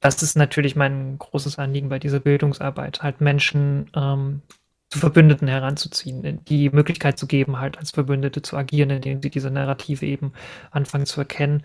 Das 0.00 0.22
ist 0.22 0.36
natürlich 0.36 0.76
mein 0.76 1.18
großes 1.18 1.58
Anliegen 1.58 1.90
bei 1.90 1.98
dieser 1.98 2.20
Bildungsarbeit, 2.20 3.02
halt 3.02 3.20
Menschen 3.20 3.90
ähm, 3.94 4.40
zu 4.88 4.98
Verbündeten 4.98 5.48
heranzuziehen, 5.48 6.44
die 6.44 6.70
Möglichkeit 6.70 7.18
zu 7.18 7.26
geben, 7.26 7.58
halt 7.58 7.78
als 7.78 7.90
Verbündete 7.90 8.42
zu 8.42 8.56
agieren, 8.56 8.90
indem 8.90 9.20
sie 9.20 9.30
diese 9.30 9.50
Narrative 9.50 10.06
eben 10.06 10.32
anfangen 10.70 11.06
zu 11.06 11.20
erkennen. 11.20 11.62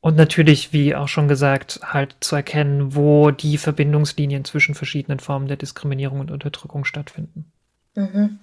Und 0.00 0.16
natürlich, 0.16 0.72
wie 0.72 0.94
auch 0.94 1.08
schon 1.08 1.28
gesagt, 1.28 1.80
halt 1.82 2.16
zu 2.20 2.36
erkennen, 2.36 2.94
wo 2.94 3.30
die 3.30 3.56
Verbindungslinien 3.56 4.44
zwischen 4.44 4.74
verschiedenen 4.74 5.20
Formen 5.20 5.46
der 5.46 5.56
Diskriminierung 5.56 6.20
und 6.20 6.30
Unterdrückung 6.30 6.84
stattfinden. 6.84 7.50
Mhm. 7.94 8.40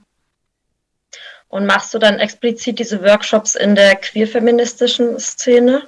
Und 1.50 1.66
machst 1.66 1.94
du 1.94 2.00
dann 2.00 2.20
explizit 2.20 2.80
diese 2.80 3.04
Workshops 3.04 3.56
in 3.56 3.76
der 3.76 3.96
queerfeministischen 3.96 5.20
Szene? 5.20 5.88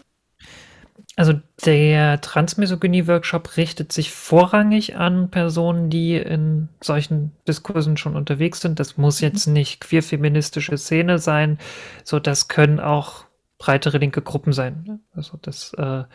Also 1.21 1.33
der 1.67 2.19
Transmisogynie-Workshop 2.19 3.55
richtet 3.55 3.91
sich 3.91 4.09
vorrangig 4.09 4.95
an 4.95 5.29
Personen, 5.29 5.91
die 5.91 6.15
in 6.15 6.69
solchen 6.81 7.31
Diskursen 7.47 7.95
schon 7.95 8.15
unterwegs 8.15 8.59
sind. 8.59 8.79
Das 8.79 8.98
muss 8.98 9.22
mhm. 9.22 9.27
jetzt 9.27 9.46
nicht 9.46 9.81
queer-feministische 9.81 10.75
Szene 10.79 11.19
sein, 11.19 11.59
so 12.03 12.17
das 12.17 12.48
können 12.48 12.79
auch 12.79 13.25
breitere 13.59 14.00
linke 14.00 14.24
Gruppen 14.24 14.51
sein. 14.51 15.01
Also 15.13 15.37
das 15.39 15.75
äh, 15.75 16.05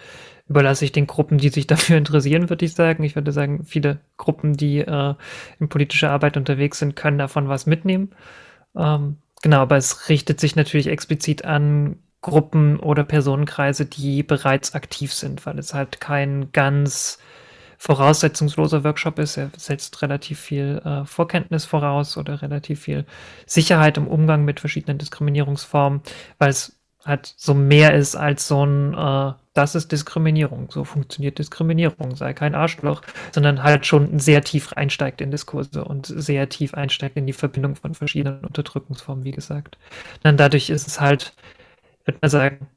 überlasse 0.48 0.84
ich 0.84 0.90
den 0.90 1.06
Gruppen, 1.06 1.38
die 1.38 1.50
sich 1.50 1.66
dafür 1.68 1.98
interessieren, 1.98 2.50
würde 2.50 2.64
ich 2.64 2.74
sagen. 2.74 3.04
Ich 3.04 3.14
würde 3.14 3.30
sagen, 3.30 3.62
viele 3.64 4.00
Gruppen, 4.16 4.54
die 4.54 4.78
äh, 4.78 5.14
in 5.60 5.68
politischer 5.68 6.10
Arbeit 6.10 6.36
unterwegs 6.36 6.80
sind, 6.80 6.96
können 6.96 7.18
davon 7.18 7.48
was 7.48 7.66
mitnehmen. 7.66 8.10
Ähm, 8.74 9.18
genau, 9.40 9.58
aber 9.58 9.76
es 9.76 10.08
richtet 10.08 10.40
sich 10.40 10.56
natürlich 10.56 10.88
explizit 10.88 11.44
an 11.44 12.00
Gruppen 12.26 12.80
oder 12.80 13.04
Personenkreise, 13.04 13.86
die 13.86 14.24
bereits 14.24 14.74
aktiv 14.74 15.12
sind, 15.12 15.46
weil 15.46 15.60
es 15.60 15.74
halt 15.74 16.00
kein 16.00 16.50
ganz 16.50 17.18
voraussetzungsloser 17.78 18.82
Workshop 18.82 19.20
ist. 19.20 19.36
Er 19.36 19.50
setzt 19.56 20.02
relativ 20.02 20.40
viel 20.40 20.82
äh, 20.84 21.04
Vorkenntnis 21.04 21.66
voraus 21.66 22.16
oder 22.16 22.42
relativ 22.42 22.80
viel 22.80 23.04
Sicherheit 23.46 23.96
im 23.96 24.08
Umgang 24.08 24.44
mit 24.44 24.58
verschiedenen 24.58 24.98
Diskriminierungsformen, 24.98 26.00
weil 26.38 26.50
es 26.50 26.76
halt 27.04 27.32
so 27.36 27.54
mehr 27.54 27.94
ist 27.94 28.16
als 28.16 28.48
so 28.48 28.66
ein, 28.66 28.94
äh, 28.94 29.32
das 29.54 29.76
ist 29.76 29.92
Diskriminierung, 29.92 30.68
so 30.72 30.82
funktioniert 30.82 31.38
Diskriminierung, 31.38 32.16
sei 32.16 32.32
kein 32.32 32.56
Arschloch, 32.56 33.02
sondern 33.30 33.62
halt 33.62 33.86
schon 33.86 34.18
sehr 34.18 34.42
tief 34.42 34.72
einsteigt 34.72 35.20
in 35.20 35.30
Diskurse 35.30 35.84
und 35.84 36.06
sehr 36.06 36.48
tief 36.48 36.74
einsteigt 36.74 37.16
in 37.16 37.28
die 37.28 37.32
Verbindung 37.32 37.76
von 37.76 37.94
verschiedenen 37.94 38.44
Unterdrückungsformen, 38.44 39.22
wie 39.22 39.30
gesagt. 39.30 39.78
Dann 40.24 40.36
dadurch 40.36 40.70
ist 40.70 40.88
es 40.88 41.00
halt 41.00 41.32
würde 42.06 42.18
man 42.22 42.30
sagen, 42.30 42.68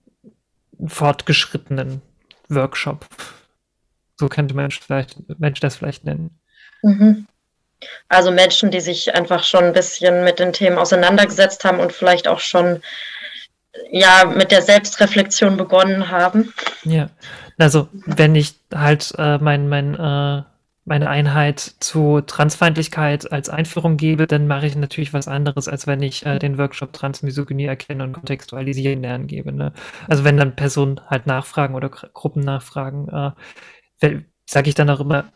fortgeschrittenen 0.88 2.02
Workshop. 2.50 3.06
So 4.18 4.28
könnte 4.28 4.54
man 4.54 4.72
vielleicht, 4.72 5.18
Mensch 5.40 5.60
das 5.60 5.78
vielleicht 5.78 6.04
nennen. 6.04 6.40
Mhm. 6.82 7.28
Also 8.10 8.32
Menschen, 8.32 8.72
die 8.72 8.82
sich 8.82 9.16
einfach 9.16 9.44
schon 9.44 9.66
ein 9.66 9.74
bisschen 9.74 10.24
mit 10.24 10.40
den 10.40 10.52
Themen 10.52 10.78
auseinandergesetzt 10.78 11.64
haben 11.64 11.80
und 11.80 11.94
vielleicht 11.94 12.28
auch 12.28 12.40
schon 12.40 12.82
ja 13.92 14.26
mit 14.26 14.52
der 14.52 14.62
Selbstreflexion 14.62 15.56
begonnen 15.56 16.10
haben. 16.10 16.54
Ja, 16.84 17.10
also 17.58 17.88
wenn 18.06 18.36
ich 18.36 18.56
halt 18.74 19.14
äh, 19.18 19.38
mein, 19.38 19.70
mein 19.70 19.96
äh, 19.96 20.44
meine 20.90 21.08
Einheit 21.08 21.60
zu 21.60 22.20
Transfeindlichkeit 22.22 23.32
als 23.32 23.48
Einführung 23.48 23.96
gebe, 23.96 24.26
dann 24.26 24.48
mache 24.48 24.66
ich 24.66 24.76
natürlich 24.76 25.14
was 25.14 25.28
anderes, 25.28 25.68
als 25.68 25.86
wenn 25.86 26.02
ich 26.02 26.26
äh, 26.26 26.40
den 26.40 26.58
Workshop 26.58 26.94
Transmisogynie 26.94 27.66
erkennen 27.66 28.02
und 28.02 28.14
kontextualisieren 28.14 29.04
lernen 29.04 29.28
gebe. 29.28 29.54
Ne? 29.54 29.72
Also 30.08 30.24
wenn 30.24 30.36
dann 30.36 30.56
Personen 30.56 31.00
halt 31.08 31.28
nachfragen 31.28 31.76
oder 31.76 31.90
Gruppen 31.90 32.44
nachfragen, 32.44 33.08
äh, 34.02 34.22
sage 34.46 34.70
ich 34.70 34.76
dann 34.76 34.90
auch 34.90 35.00
immer, 35.00 35.32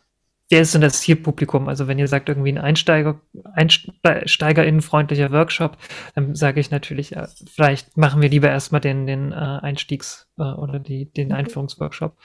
wer 0.49 0.61
ist 0.61 0.73
denn 0.73 0.81
das 0.81 1.01
Zielpublikum? 1.01 1.67
Also 1.67 1.87
wenn 1.87 1.99
ihr 1.99 2.07
sagt, 2.07 2.29
irgendwie 2.29 2.51
ein 2.51 2.57
Einsteiger, 2.57 3.21
einsteigerinnenfreundlicher 3.53 5.31
Workshop, 5.31 5.77
dann 6.15 6.33
sage 6.33 6.61
ich 6.61 6.71
natürlich, 6.71 7.15
äh, 7.15 7.27
vielleicht 7.45 7.95
machen 7.95 8.23
wir 8.23 8.29
lieber 8.29 8.49
erstmal 8.49 8.81
den, 8.81 9.05
den 9.05 9.31
äh, 9.31 9.35
Einstiegs- 9.35 10.27
äh, 10.39 10.41
oder 10.41 10.79
die, 10.79 11.13
den 11.13 11.27
mhm. 11.27 11.35
Einführungsworkshop 11.35 12.17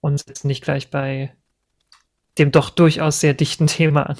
und 0.00 0.18
setzen 0.18 0.48
nicht 0.48 0.64
gleich 0.64 0.90
bei 0.90 1.36
dem 2.38 2.50
doch 2.50 2.70
durchaus 2.70 3.20
sehr 3.20 3.34
dichten 3.34 3.66
Thema 3.66 4.08
an. 4.10 4.16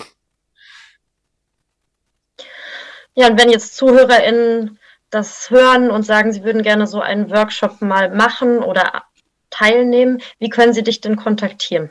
Ja, 3.14 3.28
und 3.28 3.40
wenn 3.40 3.50
jetzt 3.50 3.76
ZuhörerInnen 3.76 4.78
das 5.10 5.50
hören 5.50 5.90
und 5.90 6.02
sagen, 6.02 6.32
sie 6.32 6.42
würden 6.42 6.62
gerne 6.62 6.86
so 6.86 7.00
einen 7.00 7.30
Workshop 7.30 7.80
mal 7.80 8.10
machen 8.10 8.58
oder 8.58 9.04
teilnehmen, 9.50 10.20
wie 10.40 10.48
können 10.48 10.72
sie 10.72 10.82
dich 10.82 11.00
denn 11.00 11.16
kontaktieren? 11.16 11.90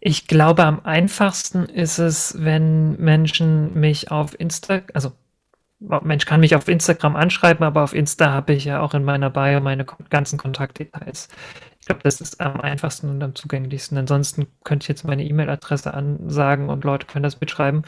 Ich 0.00 0.26
glaube, 0.26 0.64
am 0.64 0.80
einfachsten 0.84 1.66
ist 1.66 1.98
es, 1.98 2.34
wenn 2.38 2.96
Menschen 2.98 3.74
mich 3.74 4.10
auf 4.10 4.38
Insta, 4.38 4.80
also 4.94 5.12
Mensch 5.80 6.24
kann 6.24 6.40
mich 6.40 6.56
auf 6.56 6.68
Instagram 6.68 7.14
anschreiben, 7.14 7.64
aber 7.64 7.84
auf 7.84 7.94
Insta 7.94 8.30
habe 8.30 8.54
ich 8.54 8.64
ja 8.64 8.80
auch 8.80 8.94
in 8.94 9.04
meiner 9.04 9.30
Bio 9.30 9.60
meine 9.60 9.84
ganzen 10.08 10.38
Kontaktdetails 10.38 11.28
glaube, 11.88 12.02
das 12.04 12.20
ist 12.20 12.40
am 12.40 12.60
einfachsten 12.60 13.10
und 13.10 13.20
am 13.22 13.34
zugänglichsten. 13.34 13.98
Ansonsten 13.98 14.46
könnte 14.64 14.84
ich 14.84 14.88
jetzt 14.88 15.04
meine 15.04 15.24
E-Mail-Adresse 15.24 15.92
ansagen 15.92 16.68
und 16.68 16.84
Leute 16.84 17.06
können 17.06 17.24
das 17.24 17.40
mitschreiben. 17.40 17.84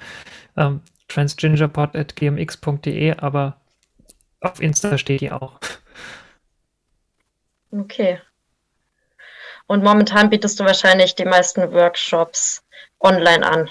Ähm, 0.57 0.81
transgingerpod.gmx.de, 1.09 3.17
aber 3.19 3.57
auf 4.41 4.61
Insta 4.61 4.99
steht 4.99 5.21
die 5.21 5.31
auch. 5.31 5.61
Okay. 7.73 8.19
Und 9.67 9.85
momentan 9.85 10.31
bietest 10.31 10.59
du 10.59 10.65
wahrscheinlich 10.65 11.15
die 11.15 11.25
meisten 11.25 11.73
Workshops 11.73 12.65
online 12.99 13.47
an. 13.47 13.71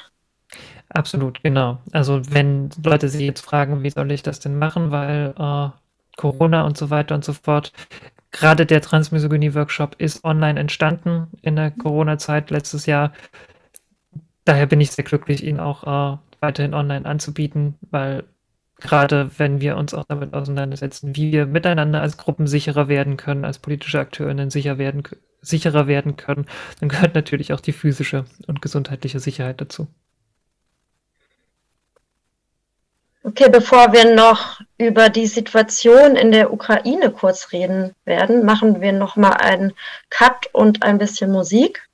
Absolut, 0.89 1.43
genau. 1.43 1.79
Also 1.91 2.21
wenn 2.33 2.69
Leute 2.83 3.09
sich 3.09 3.21
jetzt 3.21 3.41
fragen, 3.41 3.83
wie 3.83 3.89
soll 3.89 4.11
ich 4.11 4.23
das 4.23 4.39
denn 4.39 4.57
machen, 4.57 4.91
weil 4.91 5.33
äh, 5.37 5.69
Corona 6.17 6.63
und 6.63 6.77
so 6.77 6.89
weiter 6.89 7.15
und 7.15 7.25
so 7.25 7.33
fort, 7.33 7.73
gerade 8.31 8.65
der 8.65 8.81
Transmisogynie-Workshop 8.81 9.95
ist 9.97 10.23
online 10.23 10.59
entstanden 10.59 11.27
in 11.41 11.55
der 11.55 11.71
Corona-Zeit 11.71 12.51
letztes 12.51 12.85
Jahr. 12.85 13.13
Daher 14.45 14.65
bin 14.65 14.81
ich 14.81 14.91
sehr 14.91 15.03
glücklich, 15.03 15.43
ihn 15.43 15.59
auch 15.59 15.83
äh, 15.83 16.17
weiterhin 16.39 16.73
online 16.73 17.05
anzubieten, 17.05 17.75
weil 17.89 18.23
gerade 18.77 19.29
wenn 19.37 19.61
wir 19.61 19.77
uns 19.77 19.93
auch 19.93 20.05
damit 20.05 20.33
auseinandersetzen, 20.33 21.15
wie 21.15 21.31
wir 21.31 21.45
miteinander 21.45 22.01
als 22.01 22.17
Gruppen 22.17 22.47
sicherer 22.47 22.87
werden 22.87 23.17
können, 23.17 23.45
als 23.45 23.59
politische 23.59 23.99
AkteurInnen 23.99 24.49
sicher 24.49 24.77
werden, 24.77 25.03
sicherer 25.41 25.87
werden 25.87 26.15
können, 26.15 26.45
dann 26.79 26.89
gehört 26.89 27.15
natürlich 27.15 27.53
auch 27.53 27.59
die 27.59 27.73
physische 27.73 28.25
und 28.47 28.61
gesundheitliche 28.61 29.19
Sicherheit 29.19 29.61
dazu. 29.61 29.87
Okay, 33.21 33.49
bevor 33.49 33.91
wir 33.91 34.15
noch 34.15 34.61
über 34.77 35.09
die 35.09 35.27
Situation 35.27 36.15
in 36.15 36.31
der 36.31 36.53
Ukraine 36.53 37.11
kurz 37.11 37.51
reden 37.51 37.93
werden, 38.05 38.45
machen 38.45 38.79
wir 38.79 38.93
noch 38.93 39.17
mal 39.17 39.33
einen 39.33 39.73
Cut 40.09 40.47
und 40.53 40.83
ein 40.83 40.97
bisschen 40.97 41.29
Musik. 41.29 41.85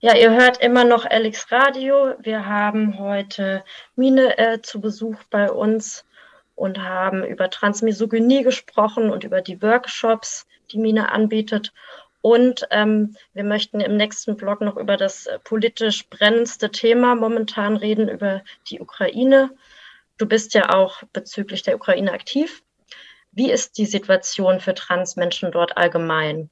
Ja, 0.00 0.16
ihr 0.16 0.30
hört 0.30 0.62
immer 0.62 0.84
noch 0.84 1.04
Alex 1.04 1.52
Radio. 1.52 2.14
Wir 2.20 2.46
haben 2.46 2.98
heute 2.98 3.62
Mine 3.96 4.38
äh, 4.38 4.62
zu 4.62 4.80
Besuch 4.80 5.22
bei 5.28 5.50
uns 5.50 6.06
und 6.54 6.78
haben 6.78 7.22
über 7.22 7.50
Transmisogynie 7.50 8.44
gesprochen 8.44 9.10
und 9.10 9.24
über 9.24 9.42
die 9.42 9.60
Workshops, 9.60 10.46
die 10.72 10.78
Mine 10.78 11.12
anbietet. 11.12 11.74
Und 12.20 12.66
ähm, 12.70 13.16
wir 13.32 13.44
möchten 13.44 13.80
im 13.80 13.96
nächsten 13.96 14.36
Blog 14.36 14.60
noch 14.60 14.76
über 14.76 14.96
das 14.96 15.26
äh, 15.26 15.38
politisch 15.38 16.08
brennendste 16.08 16.70
Thema 16.70 17.14
momentan 17.14 17.76
reden, 17.76 18.08
über 18.08 18.42
die 18.68 18.80
Ukraine. 18.80 19.50
Du 20.16 20.26
bist 20.26 20.54
ja 20.54 20.74
auch 20.74 21.02
bezüglich 21.12 21.62
der 21.62 21.76
Ukraine 21.76 22.12
aktiv. 22.12 22.62
Wie 23.30 23.50
ist 23.50 23.78
die 23.78 23.86
Situation 23.86 24.60
für 24.60 24.74
Transmenschen 24.74 25.52
dort 25.52 25.76
allgemein? 25.76 26.50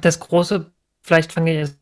das 0.00 0.20
große, 0.20 0.70
vielleicht 1.02 1.32
fange 1.32 1.52
ich 1.52 1.58
jetzt, 1.58 1.78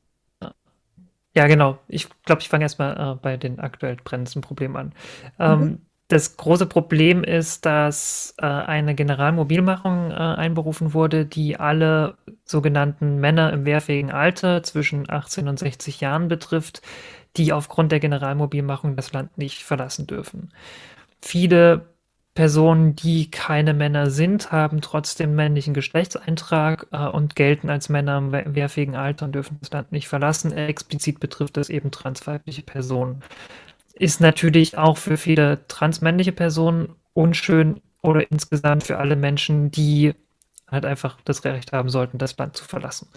ja 1.35 1.47
genau, 1.47 1.79
ich 1.88 2.09
glaube, 2.25 2.40
ich 2.42 2.49
fange 2.49 2.64
erstmal 2.64 3.14
äh, 3.14 3.14
bei 3.16 3.37
den 3.37 3.61
aktuell 3.61 3.97
brennendsten 3.97 4.42
Problemen 4.42 4.77
an. 4.77 4.94
Ähm, 5.38 5.61
mhm. 5.61 5.87
Das 6.09 6.38
große 6.38 6.66
Problem 6.66 7.23
ist, 7.23 7.66
dass 7.66 8.35
äh, 8.38 8.47
eine 8.47 8.94
Generalmobilmachung 8.94 10.11
äh, 10.11 10.14
einberufen 10.14 10.94
wurde, 10.94 11.27
die 11.27 11.61
alle 11.61 12.16
sogenannten 12.44 13.18
Männer 13.18 13.53
im 13.53 13.66
wehrfähigen 13.66 14.11
Alter 14.11 14.62
zwischen 14.62 15.11
18 15.11 15.49
und 15.49 15.59
60 15.59 16.01
Jahren 16.01 16.29
betrifft, 16.29 16.81
die 17.37 17.53
aufgrund 17.53 17.92
der 17.92 18.01
Generalmobilmachung 18.01 18.97
das 18.97 19.12
Land 19.12 19.37
nicht 19.37 19.64
verlassen 19.64 20.07
dürfen. 20.07 20.51
Viele 21.21 21.87
Personen, 22.35 22.94
die 22.97 23.31
keine 23.31 23.75
Männer 23.75 24.11
sind, 24.11 24.51
haben 24.51 24.81
trotzdem 24.81 25.35
männlichen 25.35 25.75
Geschlechtseintrag 25.75 26.87
äh, 26.90 27.07
und 27.07 27.37
gelten 27.37 27.68
als 27.68 27.90
Männer 27.90 28.18
im 28.18 28.55
wehrfähigen 28.55 28.97
Alter 28.97 29.27
und 29.27 29.35
dürfen 29.35 29.59
das 29.61 29.73
Land 29.73 29.92
nicht 29.92 30.09
verlassen. 30.09 30.53
Explizit 30.53 31.21
betrifft 31.21 31.59
das 31.59 31.68
eben 31.68 31.90
transweibliche 31.90 32.62
Personen. 32.62 33.23
Ist 33.98 34.20
natürlich 34.20 34.78
auch 34.78 34.96
für 34.96 35.16
viele 35.16 35.66
transmännliche 35.68 36.32
Personen 36.32 36.94
unschön 37.14 37.80
oder 38.02 38.30
insgesamt 38.30 38.84
für 38.84 38.98
alle 38.98 39.16
Menschen, 39.16 39.70
die 39.70 40.14
halt 40.70 40.84
einfach 40.84 41.18
das 41.24 41.44
Recht 41.44 41.72
haben 41.72 41.88
sollten, 41.88 42.18
das 42.18 42.37
Land 42.37 42.56
zu 42.56 42.64
verlassen. 42.64 43.08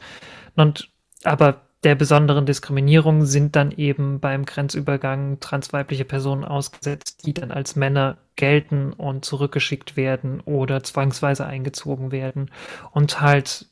Und 0.55 0.89
aber 1.23 1.61
der 1.83 1.95
besonderen 1.95 2.45
Diskriminierung 2.45 3.25
sind 3.25 3.55
dann 3.55 3.71
eben 3.71 4.19
beim 4.19 4.45
Grenzübergang 4.45 5.39
transweibliche 5.39 6.05
Personen 6.05 6.45
ausgesetzt, 6.45 7.25
die 7.25 7.33
dann 7.33 7.51
als 7.51 7.75
Männer 7.75 8.17
gelten 8.35 8.93
und 8.93 9.25
zurückgeschickt 9.25 9.97
werden 9.97 10.41
oder 10.41 10.83
zwangsweise 10.83 11.45
eingezogen 11.45 12.11
werden 12.11 12.51
und 12.91 13.21
halt 13.21 13.67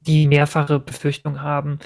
die 0.00 0.26
mehrfache 0.26 0.80
Befürchtung 0.80 1.42
haben, 1.42 1.78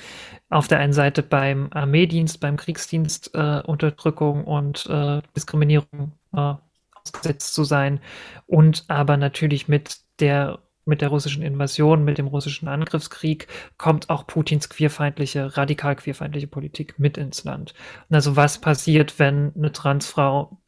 auf 0.49 0.69
der 0.69 0.79
einen 0.79 0.93
Seite 0.93 1.23
beim 1.23 1.69
Armeedienst, 1.73 2.41
beim 2.41 2.57
Kriegsdienst 2.57 3.35
äh, 3.35 3.61
Unterdrückung 3.65 4.45
und 4.45 4.87
äh, 4.87 5.21
Diskriminierung 5.37 6.13
äh, 6.35 6.55
ausgesetzt 6.95 7.55
zu 7.55 7.65
sein 7.65 8.01
und 8.47 8.85
aber 8.89 9.17
natürlich 9.17 9.69
mit 9.69 9.99
der 10.21 10.61
mit 10.87 11.01
der 11.01 11.09
russischen 11.09 11.43
Invasion, 11.43 12.05
mit 12.05 12.19
dem 12.19 12.27
russischen 12.27 12.69
Angriffskrieg 12.69 13.49
kommt 13.79 14.11
auch 14.11 14.27
Putins 14.27 14.69
queerfeindliche, 14.69 15.57
radikal 15.57 15.97
queerfeindliche 15.97 16.47
Politik 16.47 16.99
mit 16.99 17.17
ins 17.17 17.45
Land. 17.45 17.75
Und 18.11 18.17
also 18.17 18.37
was 18.37 18.61
passiert, 18.61 19.19
wenn 19.19 19.53
eine 19.57 19.73
Transfrau 19.73 20.59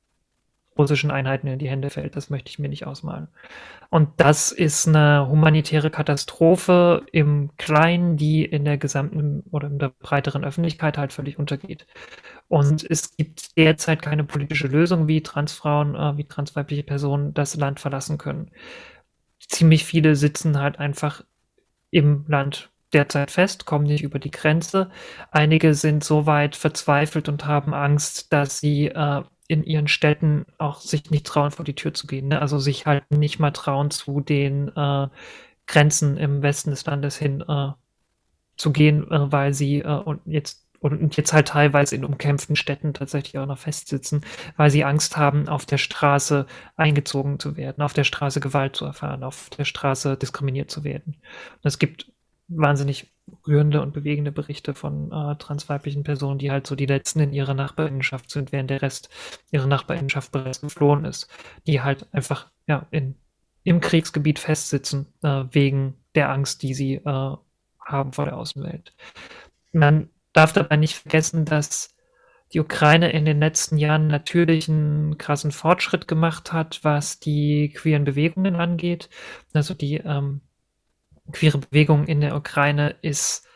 russischen 0.78 1.10
Einheiten 1.10 1.46
in 1.46 1.58
die 1.58 1.68
Hände 1.68 1.90
fällt, 1.90 2.16
das 2.16 2.30
möchte 2.30 2.50
ich 2.50 2.58
mir 2.58 2.68
nicht 2.68 2.86
ausmalen. 2.86 3.28
Und 3.90 4.08
das 4.16 4.52
ist 4.52 4.88
eine 4.88 5.28
humanitäre 5.28 5.90
Katastrophe 5.90 7.02
im 7.12 7.50
Kleinen, 7.56 8.16
die 8.16 8.44
in 8.44 8.64
der 8.64 8.78
gesamten 8.78 9.44
oder 9.50 9.68
in 9.68 9.78
der 9.78 9.92
breiteren 10.00 10.44
Öffentlichkeit 10.44 10.98
halt 10.98 11.12
völlig 11.12 11.38
untergeht. 11.38 11.86
Und 12.48 12.88
es 12.88 13.16
gibt 13.16 13.56
derzeit 13.56 14.02
keine 14.02 14.24
politische 14.24 14.68
Lösung, 14.68 15.08
wie 15.08 15.22
Transfrauen, 15.22 15.94
äh, 15.94 16.16
wie 16.16 16.24
transweibliche 16.24 16.82
Personen 16.82 17.34
das 17.34 17.56
Land 17.56 17.80
verlassen 17.80 18.18
können 18.18 18.50
ziemlich 19.48 19.84
viele 19.84 20.16
sitzen 20.16 20.58
halt 20.58 20.78
einfach 20.78 21.24
im 21.90 22.24
Land 22.28 22.70
derzeit 22.92 23.30
fest, 23.30 23.66
kommen 23.66 23.86
nicht 23.86 24.02
über 24.02 24.18
die 24.18 24.30
Grenze. 24.30 24.90
Einige 25.30 25.74
sind 25.74 26.04
so 26.04 26.26
weit 26.26 26.56
verzweifelt 26.56 27.28
und 27.28 27.46
haben 27.46 27.74
Angst, 27.74 28.32
dass 28.32 28.60
sie 28.60 28.88
äh, 28.88 29.22
in 29.48 29.64
ihren 29.64 29.88
Städten 29.88 30.46
auch 30.59 30.80
sich 30.80 31.11
nicht 31.11 31.26
trauen, 31.26 31.50
vor 31.50 31.64
die 31.64 31.74
Tür 31.74 31.94
zu 31.94 32.06
gehen. 32.06 32.28
Ne? 32.28 32.40
Also 32.40 32.59
sich 32.59 32.87
halt 32.87 33.11
nicht 33.11 33.38
mal 33.38 33.52
trauen, 33.52 33.90
zu 33.90 34.20
den 34.20 34.68
äh, 34.76 35.09
Grenzen 35.66 36.16
im 36.16 36.42
Westen 36.42 36.70
des 36.70 36.85
Landes 36.87 37.16
hin 37.16 37.42
äh, 37.46 37.72
zu 38.56 38.72
gehen, 38.72 39.11
äh, 39.11 39.32
weil 39.32 39.54
sie 39.54 39.80
äh, 39.80 39.88
und 39.88 40.20
jetzt 40.26 40.66
und 40.80 41.16
jetzt 41.16 41.32
halt 41.32 41.48
teilweise 41.48 41.96
in 41.96 42.04
umkämpften 42.04 42.54
Städten 42.54 42.94
tatsächlich 42.94 43.38
auch 43.38 43.46
noch 43.46 43.59
festsitzen, 43.59 44.24
weil 44.56 44.70
sie 44.70 44.85
Angst 44.85 45.16
haben, 45.16 45.48
auf 45.48 45.66
der 45.66 45.78
Straße 45.78 46.46
eingezogen 46.76 47.38
zu 47.38 47.56
werden, 47.56 47.82
auf 47.82 47.94
der 47.94 48.04
Straße 48.04 48.40
Gewalt 48.40 48.76
zu 48.76 48.85
erfahren, 48.85 49.24
auf 49.24 49.50
der 49.50 49.64
Straße 49.64 50.16
diskriminiert 50.16 50.70
zu 50.70 50.85
werden. 50.85 51.16
Und 51.16 51.64
es 51.64 51.78
gibt 51.78 52.12
wahnsinnig 52.48 53.12
rührende 53.46 53.82
und 53.82 53.92
bewegende 53.92 54.30
Berichte 54.30 54.74
von 54.74 55.11
äh, 55.11 55.37
transweiblichen 55.37 56.04
Personen, 56.04 56.38
die 56.38 56.50
halt 56.50 56.66
so 56.66 56.76
die 56.76 56.87
letzten 56.87 57.20
in 57.20 57.32
ihrer 57.32 57.54
Nachbarinnenschaft 57.54 58.30
sind, 58.30 58.52
während 58.52 58.70
der 58.70 58.82
Rest 58.82 59.09
ihrer 59.50 59.66
Nachbarinnenschaft 59.66 60.30
bereits 60.30 60.61
geflohen 60.61 61.04
ist, 61.04 61.28
die 61.66 61.80
halt 61.80 62.06
einfach 62.12 62.46
ja 62.68 62.87
in, 62.90 63.16
im 63.64 63.80
Kriegsgebiet 63.80 64.38
festsitzen 64.38 65.06
äh, 65.22 65.44
wegen 65.50 65.94
der 66.14 66.30
Angst, 66.30 66.62
die 66.62 66.74
sie 66.74 66.94
äh, 66.94 67.37
haben 67.80 68.12
vor 68.12 68.24
der 68.24 68.37
Außenwelt. 68.37 68.94
Man 69.72 70.09
darf 70.32 70.52
dabei 70.52 70.76
nicht 70.76 70.94
vergessen, 70.94 71.44
dass 71.44 71.94
die 72.52 72.61
Ukraine 72.61 73.11
in 73.11 73.24
den 73.24 73.40
letzten 73.40 73.76
Jahren 73.76 74.06
natürlich 74.06 74.68
einen 74.68 75.18
krassen 75.18 75.50
Fortschritt 75.50 76.06
gemacht 76.06 76.52
hat, 76.52 76.80
was 76.85 77.18
die 77.18 77.70
queeren 77.70 78.04
Bewegungen 78.04 78.54
angeht. 78.54 79.09
Also 79.52 79.74
die 79.74 79.96
ähm, 79.96 80.42
queere 81.32 81.58
Bewegung 81.58 82.04
in 82.06 82.20
der 82.20 82.36
Ukraine 82.36 82.96
ist 83.02 83.46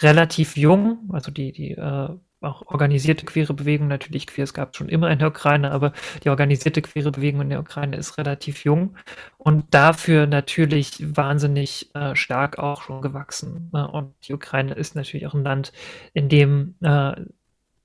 relativ 0.00 0.56
jung, 0.56 1.08
also 1.12 1.30
die, 1.30 1.52
die 1.52 1.72
äh, 1.72 2.08
auch 2.42 2.66
organisierte 2.66 3.24
queere 3.24 3.54
Bewegung, 3.54 3.88
natürlich 3.88 4.26
queer, 4.26 4.44
es 4.44 4.54
gab 4.54 4.76
schon 4.76 4.88
immer 4.88 5.10
in 5.10 5.18
der 5.18 5.28
Ukraine, 5.28 5.70
aber 5.70 5.92
die 6.22 6.28
organisierte 6.28 6.82
queere 6.82 7.10
Bewegung 7.10 7.40
in 7.42 7.50
der 7.50 7.60
Ukraine 7.60 7.96
ist 7.96 8.18
relativ 8.18 8.64
jung 8.64 8.96
und 9.38 9.74
dafür 9.74 10.26
natürlich 10.26 11.16
wahnsinnig 11.16 11.94
äh, 11.94 12.14
stark 12.14 12.58
auch 12.58 12.82
schon 12.82 13.00
gewachsen. 13.00 13.70
Ne? 13.72 13.90
Und 13.90 14.14
die 14.28 14.34
Ukraine 14.34 14.74
ist 14.74 14.94
natürlich 14.94 15.26
auch 15.26 15.34
ein 15.34 15.44
Land, 15.44 15.72
in 16.12 16.28
dem 16.28 16.74
äh, 16.82 17.12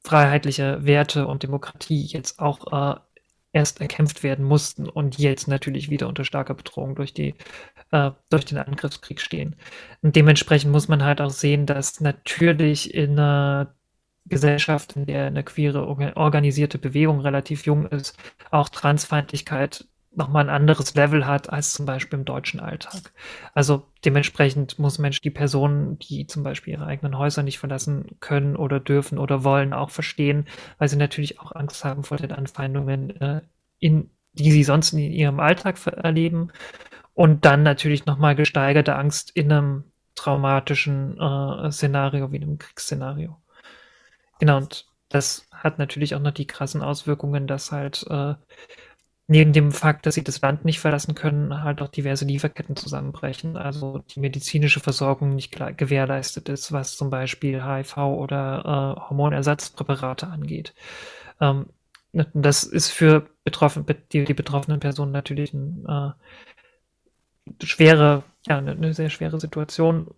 freiheitliche 0.04 0.86
Werte 0.86 1.28
und 1.28 1.44
Demokratie 1.44 2.06
jetzt 2.06 2.40
auch 2.40 2.96
äh, 2.96 3.00
erst 3.54 3.82
erkämpft 3.82 4.24
werden 4.24 4.46
mussten 4.46 4.88
und 4.88 5.18
jetzt 5.18 5.48
natürlich 5.48 5.90
wieder 5.90 6.08
unter 6.08 6.24
starker 6.24 6.54
Bedrohung 6.54 6.96
durch 6.96 7.14
die 7.14 7.36
äh, 7.92 8.12
durch 8.30 8.46
den 8.46 8.58
Angriffskrieg 8.58 9.20
stehen. 9.20 9.56
Und 10.02 10.16
dementsprechend 10.16 10.72
muss 10.72 10.88
man 10.88 11.04
halt 11.04 11.22
auch 11.22 11.32
sehen, 11.32 11.66
dass 11.66 12.00
natürlich 12.00 12.94
in 12.94 13.12
einer 13.20 13.76
Gesellschaft, 14.26 14.96
in 14.96 15.06
der 15.06 15.26
eine 15.26 15.44
queere 15.44 15.88
organisierte 16.16 16.78
Bewegung 16.78 17.22
relativ 17.22 17.66
jung 17.66 17.88
ist, 17.88 18.18
auch 18.52 18.70
Transfeindlichkeit 18.70 19.88
nochmal 20.14 20.44
ein 20.44 20.54
anderes 20.54 20.94
Level 20.94 21.26
hat 21.26 21.50
als 21.50 21.74
zum 21.74 21.86
Beispiel 21.86 22.20
im 22.20 22.26
deutschen 22.26 22.60
Alltag. 22.60 23.14
Also 23.54 23.86
dementsprechend 24.04 24.78
muss 24.78 25.00
Mensch 25.00 25.22
die 25.22 25.30
Personen, 25.30 26.00
die 26.00 26.28
zum 26.28 26.44
Beispiel 26.44 26.74
ihre 26.74 26.86
eigenen 26.86 27.18
Häuser 27.18 27.44
nicht 27.44 27.60
verlassen 27.60 28.18
können 28.20 28.56
oder 28.56 28.80
dürfen 28.80 29.18
oder 29.18 29.44
wollen, 29.44 29.74
auch 29.74 29.90
verstehen, 29.90 30.48
weil 30.78 30.90
sie 30.90 30.98
natürlich 30.98 31.40
auch 31.40 31.54
Angst 31.54 31.86
haben 31.86 32.04
vor 32.04 32.18
den 32.18 32.34
Anfeindungen, 32.34 33.22
äh, 33.22 33.42
in, 33.80 34.10
die 34.34 34.52
sie 34.52 34.64
sonst 34.64 34.92
in 34.94 35.00
ihrem 35.00 35.40
Alltag 35.40 35.78
erleben. 35.86 36.52
Und 37.14 37.46
dann 37.46 37.64
natürlich 37.64 38.06
nochmal 38.06 38.36
gesteigerte 38.36 38.96
Angst 38.96 39.32
in 39.32 39.52
einem 39.52 39.84
traumatischen 40.16 41.18
äh, 41.20 41.72
Szenario 41.72 42.32
wie 42.32 42.38
einem 42.38 42.58
Kriegsszenario. 42.58 43.38
Genau, 44.40 44.58
und 44.58 44.88
das 45.10 45.48
hat 45.52 45.78
natürlich 45.78 46.16
auch 46.16 46.20
noch 46.20 46.32
die 46.32 46.48
krassen 46.48 46.82
Auswirkungen, 46.82 47.48
dass 47.48 47.72
halt 47.72 48.06
äh, 48.10 48.36
neben 49.32 49.54
dem 49.54 49.72
Fakt, 49.72 50.06
dass 50.06 50.16
sie 50.16 50.26
das 50.26 50.42
Land 50.42 50.66
nicht 50.66 50.82
verlassen 50.82 51.16
können, 51.16 51.64
halt 51.64 51.82
auch 51.82 51.88
diverse 51.88 52.26
Lieferketten 52.26 52.76
zusammenbrechen. 52.76 53.56
Also 53.56 54.00
die 54.00 54.20
medizinische 54.20 54.82
Versorgung 54.82 55.36
nicht 55.36 55.58
gewährleistet 55.78 56.50
ist, 56.50 56.74
was 56.74 56.98
zum 56.98 57.10
Beispiel 57.10 57.64
HIV 57.64 57.96
oder 57.96 58.98
äh, 58.98 59.10
Hormonersatzpräparate 59.10 60.28
angeht. 60.28 60.74
Ähm, 61.40 61.68
das 62.12 62.66
ist 62.66 62.90
für 62.90 63.30
betroffen, 63.46 63.86
die, 64.12 64.26
die 64.26 64.34
betroffenen 64.34 64.82
Personen 64.82 65.14
natürlich 65.14 65.54
ein, 65.54 65.86
äh, 65.88 67.66
schwere, 67.66 68.24
ja, 68.46 68.58
eine, 68.58 68.72
eine, 68.72 68.94
sehr 68.94 69.10
schwere 69.10 69.40
Situation, 69.40 70.14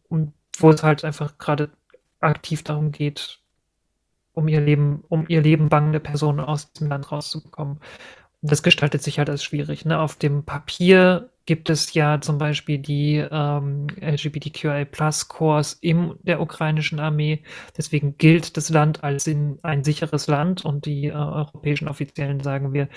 wo 0.58 0.69
es 0.71 0.82
halt 0.82 1.06
einfach 1.06 1.38
gerade 1.38 1.69
aktiv 2.19 2.63
darum 2.63 2.91
geht, 2.91 3.41
um 4.34 4.47
ihr 4.47 4.60
Leben, 4.60 5.04
um 5.08 5.26
ihr 5.28 5.43
Leben 5.43 5.69
bangende 5.69 5.99
Personen 5.99 6.39
aus 6.39 6.73
dem 6.73 6.88
Land 6.88 7.12
rauszubekommen 7.12 7.80
das 8.43 8.62
gestaltet 8.62 9.01
sich 9.01 9.19
halt 9.19 9.29
als 9.29 9.43
schwierig. 9.43 9.86
Ne? 9.86 9.99
Auf 9.99 10.17
dem 10.17 10.43
Papier 10.43 11.29
gibt 11.45 11.69
es 11.69 11.93
ja 11.93 12.19
zum 12.21 12.38
Beispiel 12.38 12.77
die 12.77 13.15
ähm, 13.17 13.88
LGBTQI-Plus-Kurs 14.01 15.73
in 15.82 16.15
der 16.23 16.41
ukrainischen 16.41 16.99
Armee. 16.99 17.43
Deswegen 17.77 18.17
gilt 18.17 18.58
das 18.58 18.69
Land 18.69 19.03
als 19.03 19.27
in, 19.27 19.60
ein 19.63 19.84
sicheres 19.84 20.27
Land 20.27 20.65
und 20.65 20.86
die 20.86 21.08
äh, 21.08 21.13
europäischen 21.13 21.88
Offiziellen 21.88 22.41
sagen, 22.41 22.73
wir 22.73 22.89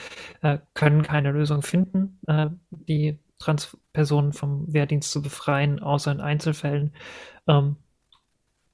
äh, 0.43 0.59
können 0.75 1.03
keine 1.03 1.31
Lösung 1.31 1.63
finden, 1.63 2.19
äh, 2.27 2.49
die 2.71 3.19
Transpersonen 3.39 4.33
vom 4.33 4.73
Wehrdienst 4.73 5.11
zu 5.13 5.23
befreien, 5.23 5.81
außer 5.81 6.11
in 6.11 6.21
Einzelfällen. 6.21 6.93
Ähm, 7.47 7.77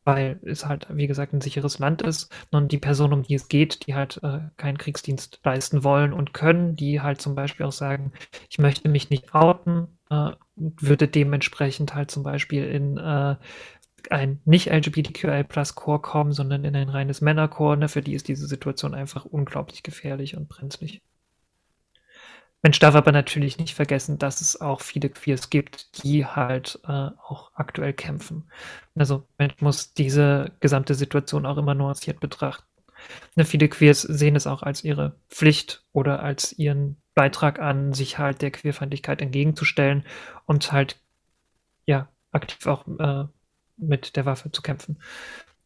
weil 0.04 0.40
es 0.44 0.66
halt, 0.66 0.86
wie 0.90 1.06
gesagt, 1.06 1.32
ein 1.32 1.40
sicheres 1.40 1.78
Land 1.78 2.02
ist. 2.02 2.32
Und 2.50 2.72
die 2.72 2.78
Personen, 2.78 3.12
um 3.12 3.22
die 3.22 3.34
es 3.34 3.48
geht, 3.48 3.86
die 3.86 3.94
halt 3.94 4.20
äh, 4.22 4.40
keinen 4.56 4.78
Kriegsdienst 4.78 5.40
leisten 5.44 5.84
wollen 5.84 6.12
und 6.12 6.34
können, 6.34 6.76
die 6.76 7.00
halt 7.00 7.20
zum 7.20 7.34
Beispiel 7.34 7.66
auch 7.66 7.72
sagen, 7.72 8.12
ich 8.48 8.58
möchte 8.58 8.88
mich 8.88 9.10
nicht 9.10 9.34
outen, 9.34 9.98
äh, 10.10 10.32
würde 10.56 11.08
dementsprechend 11.08 11.94
halt 11.94 12.10
zum 12.10 12.22
Beispiel 12.22 12.64
in 12.64 12.98
äh, 12.98 13.36
ein 14.10 14.40
nicht 14.44 14.68
LGBTQI 14.68 15.44
Plus 15.44 15.74
Core 15.74 16.00
kommen, 16.00 16.32
sondern 16.32 16.64
in 16.64 16.74
ein 16.76 16.88
reines 16.88 17.20
Männerchor. 17.20 17.76
Ne? 17.76 17.88
Für 17.88 18.02
die 18.02 18.14
ist 18.14 18.28
diese 18.28 18.46
Situation 18.46 18.94
einfach 18.94 19.24
unglaublich 19.24 19.82
gefährlich 19.82 20.36
und 20.36 20.48
brenzlig. 20.48 21.02
Mensch 22.62 22.78
darf 22.78 22.94
aber 22.94 23.10
natürlich 23.10 23.58
nicht 23.58 23.74
vergessen, 23.74 24.18
dass 24.18 24.40
es 24.40 24.60
auch 24.60 24.80
viele 24.80 25.08
Queers 25.08 25.50
gibt, 25.50 26.02
die 26.02 26.24
halt 26.24 26.78
äh, 26.84 27.10
auch 27.26 27.50
aktuell 27.54 27.92
kämpfen. 27.92 28.44
Also 28.94 29.26
Mensch 29.36 29.54
muss 29.60 29.94
diese 29.94 30.52
gesamte 30.60 30.94
Situation 30.94 31.44
auch 31.44 31.58
immer 31.58 31.74
nuanciert 31.74 32.20
betrachten. 32.20 32.64
Ne, 33.34 33.44
viele 33.44 33.68
Queers 33.68 34.02
sehen 34.02 34.36
es 34.36 34.46
auch 34.46 34.62
als 34.62 34.84
ihre 34.84 35.16
Pflicht 35.28 35.82
oder 35.92 36.22
als 36.22 36.52
ihren 36.52 36.96
Beitrag 37.14 37.58
an, 37.58 37.92
sich 37.92 38.18
halt 38.18 38.42
der 38.42 38.52
Queerfeindlichkeit 38.52 39.20
entgegenzustellen 39.20 40.04
und 40.46 40.70
halt 40.70 40.98
ja 41.84 42.08
aktiv 42.30 42.66
auch 42.68 42.86
äh, 42.86 43.24
mit 43.76 44.14
der 44.14 44.24
Waffe 44.24 44.52
zu 44.52 44.62
kämpfen. 44.62 44.98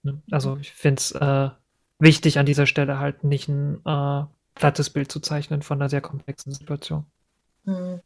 Ne, 0.02 0.22
also 0.30 0.56
ich 0.56 0.72
finde 0.72 0.98
es 0.98 1.12
äh, 1.12 1.50
wichtig 1.98 2.38
an 2.38 2.46
dieser 2.46 2.66
Stelle 2.66 2.98
halt 2.98 3.22
nicht 3.22 3.48
ein 3.48 3.80
äh, 3.84 4.24
plattes 4.56 4.90
Bild 4.90 5.12
zu 5.12 5.20
zeichnen 5.20 5.62
von 5.62 5.80
einer 5.80 5.88
sehr 5.88 6.00
komplexen 6.00 6.52
Situation. 6.52 7.06
Mhm. 7.64 8.00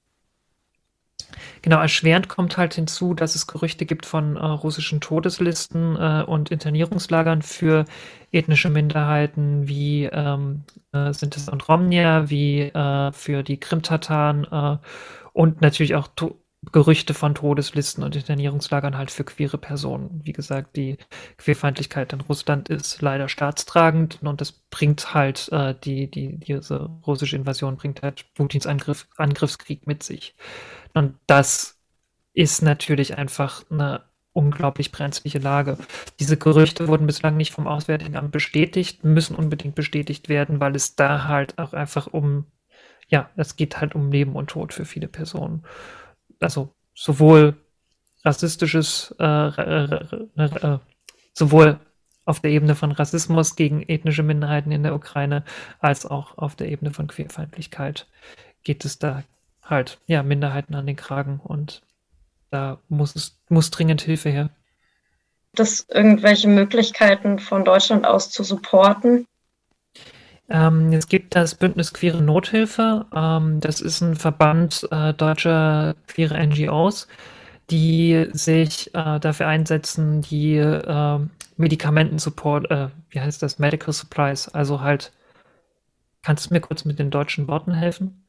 Genau, 1.63 1.81
erschwerend 1.81 2.29
kommt 2.29 2.57
halt 2.57 2.75
hinzu, 2.75 3.15
dass 3.15 3.35
es 3.35 3.47
Gerüchte 3.47 3.87
gibt 3.87 4.07
von 4.07 4.37
äh, 4.37 4.45
russischen 4.45 5.01
Todeslisten 5.01 5.97
äh, 5.97 6.25
und 6.27 6.51
Internierungslagern 6.51 7.43
für 7.43 7.85
ethnische 8.33 8.71
Minderheiten 8.71 9.69
wie 9.69 10.05
ähm, 10.05 10.65
äh, 10.93 11.13
Sintes 11.13 11.49
und 11.49 11.69
Romnia, 11.69 12.31
wie 12.31 12.63
äh, 12.63 13.13
für 13.13 13.43
die 13.43 13.61
Krimtataren 13.61 14.45
äh, 14.51 14.79
und 15.33 15.61
natürlich 15.61 15.95
auch 15.95 16.09
to 16.17 16.40
Gerüchte 16.73 17.15
von 17.15 17.35
Todeslisten 17.35 18.05
und 18.05 18.15
Internierungslagern 18.15 18.99
halt 18.99 19.11
für 19.11 19.25
queere 19.25 19.57
Personen. 19.57 20.21
Wie 20.25 20.35
gesagt, 20.35 20.77
die 20.77 20.99
Queerfeindlichkeit 21.39 22.13
in 22.13 22.21
Russland 22.21 22.69
ist 22.69 23.01
leider 23.01 23.31
staatstragend 23.31 24.19
und 24.23 24.43
das 24.43 24.53
bringt 24.53 25.15
halt 25.15 25.49
äh, 25.53 25.75
die, 25.83 26.11
die, 26.11 26.37
diese 26.37 26.91
russische 27.07 27.37
Invasion 27.37 27.77
bringt 27.77 28.03
halt 28.03 28.27
Putins 28.35 28.67
Angriff, 28.67 29.09
Angriffskrieg 29.17 29.87
mit 29.87 30.03
sich. 30.03 30.37
Und 30.93 31.15
das 31.27 31.79
ist 32.35 32.61
natürlich 32.63 33.17
einfach 33.17 33.65
eine 33.71 34.03
unglaublich 34.33 34.93
brenzliche 34.93 35.39
Lage. 35.39 35.79
Diese 36.21 36.37
Gerüchte 36.37 36.89
wurden 36.89 37.07
bislang 37.07 37.39
nicht 37.39 37.53
vom 37.53 37.67
Auswärtigen 37.67 38.17
Amt 38.17 38.33
bestätigt, 38.33 39.03
müssen 39.03 39.35
unbedingt 39.35 39.75
bestätigt 39.75 40.29
werden, 40.29 40.61
weil 40.61 40.77
es 40.77 40.95
da 40.95 41.25
halt 41.25 41.59
auch 41.59 41.73
einfach 41.73 42.07
um, 42.07 42.45
ja, 43.09 43.31
es 43.37 43.57
geht 43.57 43.81
halt 43.81 43.95
um 43.95 44.13
Leben 44.13 44.37
und 44.37 44.51
Tod 44.51 44.75
für 44.75 44.85
viele 44.85 45.09
Personen 45.09 45.65
also 46.41 46.75
sowohl 46.95 47.57
rassistisches, 48.25 49.15
äh, 49.19 49.25
äh, 49.25 50.79
sowohl 51.33 51.81
auf 52.25 52.41
der 52.41 52.51
Ebene 52.51 52.75
von 52.75 52.93
Rassismus 52.93 53.57
gegen 53.57 53.83
ethnische 53.83 54.23
Minderheiten 54.23 54.73
in 54.73 54.83
der 54.83 54.95
Ukraine 54.95 55.45
als 55.81 56.07
auch 56.07 56.39
auf 56.39 56.55
der 56.55 56.69
Ebene 56.69 56.93
von 56.93 57.07
Queerfeindlichkeit 57.07 58.07
geht 58.63 58.85
es 58.85 58.99
da 58.99 59.25
halt, 59.63 60.01
ja, 60.07 60.23
Minderheiten 60.23 60.75
an 60.75 60.87
den 60.87 60.97
Kragen 60.97 61.41
und 61.43 61.83
da 62.51 62.81
muss 62.89 63.15
es, 63.17 63.39
muss 63.49 63.71
dringend 63.71 64.03
Hilfe 64.03 64.31
her. 64.31 64.51
Das 65.53 65.87
irgendwelche 65.89 66.49
Möglichkeiten 66.49 67.39
von 67.39 67.65
Deutschland 67.65 68.07
aus 68.07 68.31
zu 68.31 68.45
supporten? 68.45 69.27
Ähm, 70.51 70.93
es 70.93 71.07
gibt 71.07 71.37
das 71.37 71.55
Bündnis 71.55 71.95
Queere 71.95 72.21
Nothilfe. 72.21 73.07
Ähm, 73.15 73.61
das 73.61 73.81
ist 73.81 74.01
ein 74.01 74.17
Verband 74.17 74.87
äh, 74.91 75.15
deutscher 75.15 75.95
queere 76.09 76.45
NGOs, 76.45 77.07
die 77.71 78.27
sich 78.33 78.93
äh, 78.95 79.21
dafür 79.21 79.47
einsetzen, 79.47 80.23
die 80.23 80.57
äh, 80.57 81.21
Medikamentensupport, 81.57 82.71
äh, 82.71 82.89
wie 83.11 83.21
heißt 83.21 83.43
das, 83.43 83.61
Medical 83.61 83.93
Supplies, 83.93 84.49
also 84.49 84.81
halt, 84.81 85.13
kannst 86.23 86.51
du 86.51 86.55
mir 86.55 86.61
kurz 86.61 86.85
mit 86.85 86.99
den 86.99 87.11
deutschen 87.11 87.47
Worten 87.47 87.73
helfen? 87.73 88.27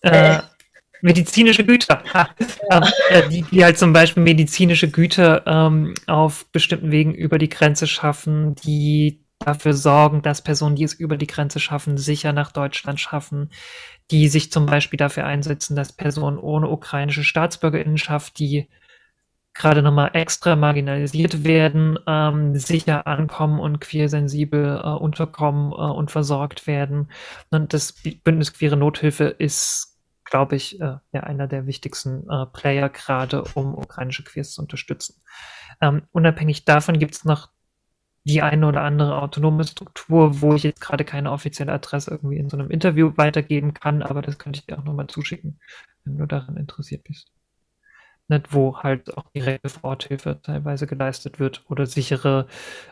Äh, 0.00 0.40
medizinische 1.02 1.64
Güter. 1.64 2.02
Ähm, 2.70 2.82
äh, 3.10 3.28
die, 3.28 3.42
die, 3.42 3.64
halt 3.64 3.78
zum 3.78 3.92
Beispiel 3.92 4.22
medizinische 4.22 4.90
Güter 4.90 5.46
ähm, 5.46 5.92
auf 6.06 6.46
bestimmten 6.52 6.90
Wegen 6.90 7.14
über 7.14 7.38
die 7.38 7.50
Grenze 7.50 7.86
schaffen, 7.86 8.54
die 8.54 9.23
dafür 9.38 9.74
sorgen, 9.74 10.22
dass 10.22 10.42
Personen, 10.42 10.76
die 10.76 10.84
es 10.84 10.94
über 10.94 11.16
die 11.16 11.26
Grenze 11.26 11.60
schaffen, 11.60 11.96
sicher 11.98 12.32
nach 12.32 12.52
Deutschland 12.52 13.00
schaffen, 13.00 13.50
die 14.10 14.28
sich 14.28 14.52
zum 14.52 14.66
Beispiel 14.66 14.96
dafür 14.96 15.26
einsetzen, 15.26 15.76
dass 15.76 15.92
Personen 15.92 16.38
ohne 16.38 16.68
ukrainische 16.68 17.24
Staatsbürgerinnenschaft, 17.24 18.38
die 18.38 18.68
gerade 19.54 19.82
nochmal 19.82 20.10
extra 20.14 20.56
marginalisiert 20.56 21.44
werden, 21.44 21.98
ähm, 22.06 22.56
sicher 22.56 23.06
ankommen 23.06 23.60
und 23.60 23.80
queersensibel 23.80 24.80
äh, 24.82 24.88
unterkommen 24.88 25.70
äh, 25.72 25.74
und 25.76 26.10
versorgt 26.10 26.66
werden. 26.66 27.10
Und 27.50 27.72
das 27.72 27.94
Bündnis 28.24 28.52
Queere 28.52 28.76
Nothilfe 28.76 29.26
ist, 29.26 30.00
glaube 30.24 30.56
ich, 30.56 30.80
äh, 30.80 30.96
ja 31.12 31.20
einer 31.22 31.46
der 31.46 31.66
wichtigsten 31.66 32.28
äh, 32.28 32.46
Player 32.46 32.88
gerade, 32.88 33.44
um 33.54 33.74
ukrainische 33.74 34.24
Queers 34.24 34.52
zu 34.52 34.62
unterstützen. 34.62 35.22
Ähm, 35.80 36.02
unabhängig 36.10 36.64
davon 36.64 36.98
gibt 36.98 37.14
es 37.14 37.24
noch 37.24 37.53
die 38.24 38.40
eine 38.40 38.66
oder 38.66 38.82
andere 38.82 39.20
autonome 39.20 39.64
Struktur, 39.64 40.40
wo 40.40 40.54
ich 40.54 40.62
jetzt 40.62 40.80
gerade 40.80 41.04
keine 41.04 41.30
offizielle 41.30 41.72
Adresse 41.72 42.10
irgendwie 42.10 42.38
in 42.38 42.48
so 42.48 42.56
einem 42.56 42.70
Interview 42.70 43.12
weitergeben 43.16 43.74
kann, 43.74 44.02
aber 44.02 44.22
das 44.22 44.38
könnte 44.38 44.60
ich 44.60 44.66
dir 44.66 44.78
auch 44.78 44.84
nochmal 44.84 45.08
zuschicken, 45.08 45.60
wenn 46.04 46.16
du 46.16 46.26
daran 46.26 46.56
interessiert 46.56 47.04
bist. 47.04 47.30
Nicht, 48.26 48.54
wo 48.54 48.78
halt 48.78 49.14
auch 49.18 49.30
direkte 49.36 49.68
Vororthilfe 49.68 50.40
teilweise 50.42 50.86
geleistet 50.86 51.38
wird 51.38 51.62
oder 51.68 51.84
sichere 51.84 52.46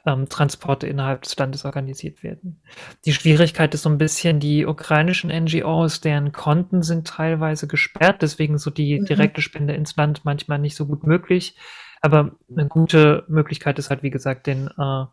ähm, 0.05 0.29
Transporte 0.29 0.87
innerhalb 0.87 1.23
des 1.23 1.35
Landes 1.39 1.65
organisiert 1.65 2.23
werden. 2.23 2.63
Die 3.07 3.15
Schwierigkeit 3.15 3.73
ist 3.73 3.85
so 3.85 3.89
ein 3.89 3.97
bisschen 3.97 4.41
die 4.41 4.67
ukrainischen 4.67 5.31
NGOs, 5.31 6.03
deren 6.03 6.33
Konten 6.33 6.83
sind 6.83 7.09
teilweise 7.09 7.67
gesperrt, 7.67 8.21
deswegen 8.21 8.59
so 8.59 8.71
die 8.71 9.01
mhm. 9.01 9.07
direkte 9.07 9.41
Spende 9.41 9.73
ins 9.73 9.97
Land 9.97 10.27
manchmal 10.27 10.59
nicht 10.59 10.77
so 10.77 10.85
gut 10.85 11.07
möglich. 11.07 11.57
Aber 12.03 12.33
eine 12.55 12.69
gute 12.69 13.25
Möglichkeit 13.29 13.79
ist 13.79 13.89
halt, 13.89 14.03
wie 14.03 14.11
gesagt, 14.11 14.47
den 14.47 14.69
äh, 14.77 15.05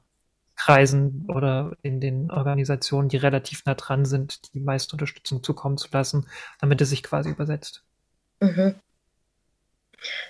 Kreisen 0.59 1.25
oder 1.29 1.71
in 1.81 2.01
den 2.01 2.29
Organisationen, 2.29 3.07
die 3.07 3.17
relativ 3.17 3.63
nah 3.65 3.75
dran 3.75 4.05
sind, 4.05 4.53
die 4.53 4.59
meiste 4.59 4.93
Unterstützung 4.93 5.41
zukommen 5.41 5.77
zu 5.77 5.87
lassen, 5.91 6.27
damit 6.59 6.81
es 6.81 6.89
sich 6.89 7.01
quasi 7.01 7.29
übersetzt. 7.29 7.83
Mhm. 8.41 8.75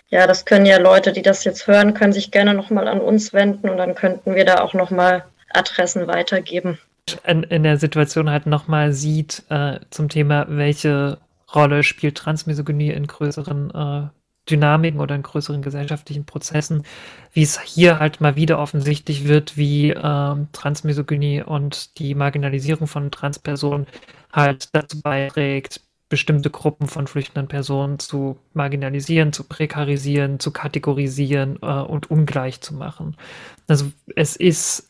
Ja, 0.07 0.27
das 0.27 0.45
können 0.45 0.65
ja 0.65 0.77
Leute, 0.77 1.13
die 1.13 1.21
das 1.21 1.43
jetzt 1.43 1.67
hören, 1.67 1.93
können 1.93 2.13
sich 2.13 2.31
gerne 2.31 2.53
nochmal 2.53 2.87
an 2.87 3.01
uns 3.01 3.33
wenden 3.33 3.69
und 3.69 3.77
dann 3.77 3.95
könnten 3.95 4.35
wir 4.35 4.45
da 4.45 4.61
auch 4.61 4.73
nochmal 4.73 5.25
Adressen 5.49 6.07
weitergeben. 6.07 6.77
In, 7.25 7.43
in 7.43 7.63
der 7.63 7.77
Situation 7.77 8.29
halt 8.29 8.45
nochmal 8.45 8.93
sieht 8.93 9.43
äh, 9.49 9.79
zum 9.89 10.09
Thema, 10.09 10.45
welche 10.47 11.17
Rolle 11.53 11.81
spielt 11.81 12.17
Transmisogynie 12.17 12.91
in 12.91 13.07
größeren 13.07 13.71
äh, 13.71 14.18
Dynamiken 14.49 14.99
oder 14.99 15.15
in 15.15 15.23
größeren 15.23 15.61
gesellschaftlichen 15.61 16.25
Prozessen, 16.25 16.83
wie 17.33 17.43
es 17.43 17.59
hier 17.61 17.99
halt 17.99 18.21
mal 18.21 18.35
wieder 18.35 18.59
offensichtlich 18.59 19.27
wird, 19.27 19.57
wie 19.57 19.91
ähm, 19.91 20.47
Transmisogynie 20.51 21.43
und 21.43 21.97
die 21.99 22.15
Marginalisierung 22.15 22.87
von 22.87 23.11
Transpersonen 23.11 23.87
halt 24.31 24.69
dazu 24.73 25.01
beiträgt, 25.01 25.81
bestimmte 26.09 26.49
Gruppen 26.49 26.87
von 26.87 27.07
flüchtenden 27.07 27.47
Personen 27.47 27.99
zu 27.99 28.37
marginalisieren, 28.53 29.31
zu 29.31 29.43
prekarisieren, 29.43 30.39
zu 30.39 30.51
kategorisieren 30.51 31.59
äh, 31.61 31.65
und 31.65 32.09
ungleich 32.09 32.61
zu 32.61 32.73
machen. 32.73 33.15
Also 33.67 33.91
es 34.15 34.35
ist 34.35 34.89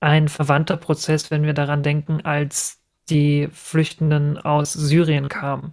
ein 0.00 0.28
verwandter 0.28 0.76
Prozess, 0.76 1.30
wenn 1.30 1.42
wir 1.42 1.54
daran 1.54 1.82
denken, 1.82 2.20
als 2.24 2.78
die 3.10 3.48
Flüchtenden 3.52 4.38
aus 4.38 4.72
Syrien 4.72 5.28
kamen 5.28 5.72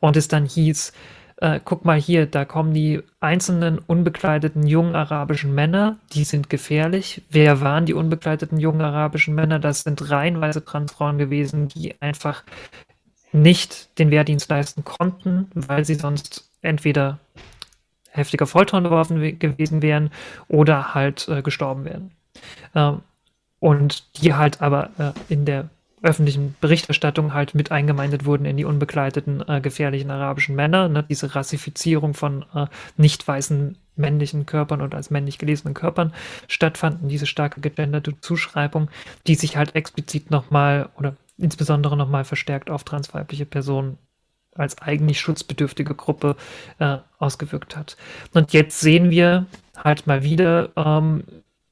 und 0.00 0.16
es 0.16 0.28
dann 0.28 0.44
hieß, 0.44 0.92
äh, 1.40 1.60
guck 1.64 1.84
mal 1.84 1.98
hier, 2.00 2.26
da 2.26 2.44
kommen 2.44 2.74
die 2.74 3.00
einzelnen 3.20 3.78
unbekleideten 3.78 4.66
jungen 4.66 4.96
arabischen 4.96 5.54
Männer, 5.54 5.98
die 6.12 6.24
sind 6.24 6.50
gefährlich. 6.50 7.22
Wer 7.30 7.60
waren 7.60 7.86
die 7.86 7.94
unbekleideten 7.94 8.58
jungen 8.58 8.80
arabischen 8.80 9.34
Männer? 9.34 9.58
Das 9.58 9.82
sind 9.82 10.10
reihenweise 10.10 10.64
Transfrauen 10.64 11.18
gewesen, 11.18 11.68
die 11.68 12.00
einfach 12.00 12.42
nicht 13.32 13.98
den 13.98 14.10
Wehrdienst 14.10 14.50
leisten 14.50 14.84
konnten, 14.84 15.50
weil 15.54 15.84
sie 15.84 15.94
sonst 15.94 16.50
entweder 16.62 17.18
heftiger 18.10 18.46
Folter 18.46 18.76
unterworfen 18.76 19.38
gewesen 19.38 19.82
wären 19.82 20.10
oder 20.48 20.94
halt 20.94 21.28
äh, 21.28 21.42
gestorben 21.42 21.84
wären. 21.84 22.10
Ähm, 22.74 23.02
und 23.60 24.22
die 24.22 24.34
halt 24.34 24.60
aber 24.60 24.90
äh, 24.98 25.12
in 25.32 25.44
der 25.44 25.68
öffentlichen 26.02 26.54
Berichterstattung 26.60 27.34
halt 27.34 27.54
mit 27.54 27.72
eingemeindet 27.72 28.24
wurden 28.24 28.44
in 28.44 28.56
die 28.56 28.64
unbegleiteten 28.64 29.42
äh, 29.48 29.60
gefährlichen 29.60 30.10
arabischen 30.10 30.54
Männer. 30.54 30.88
Ne? 30.88 31.04
Diese 31.08 31.34
Rassifizierung 31.34 32.14
von 32.14 32.44
äh, 32.54 32.66
nicht 32.96 33.26
weißen 33.26 33.76
männlichen 33.96 34.46
Körpern 34.46 34.80
und 34.80 34.94
als 34.94 35.10
männlich 35.10 35.38
gelesenen 35.38 35.74
Körpern 35.74 36.12
stattfanden, 36.46 37.08
diese 37.08 37.26
starke 37.26 37.60
gegenderte 37.60 38.20
Zuschreibung, 38.20 38.88
die 39.26 39.34
sich 39.34 39.56
halt 39.56 39.74
explizit 39.74 40.30
nochmal 40.30 40.88
oder 40.96 41.16
insbesondere 41.36 41.96
nochmal 41.96 42.24
verstärkt 42.24 42.70
auf 42.70 42.84
transweibliche 42.84 43.46
Personen 43.46 43.98
als 44.54 44.80
eigentlich 44.82 45.20
schutzbedürftige 45.20 45.94
Gruppe 45.94 46.36
äh, 46.78 46.98
ausgewirkt 47.18 47.76
hat. 47.76 47.96
Und 48.34 48.52
jetzt 48.52 48.80
sehen 48.80 49.10
wir 49.10 49.46
halt 49.76 50.06
mal 50.06 50.24
wieder, 50.24 50.70
ähm, 50.76 51.24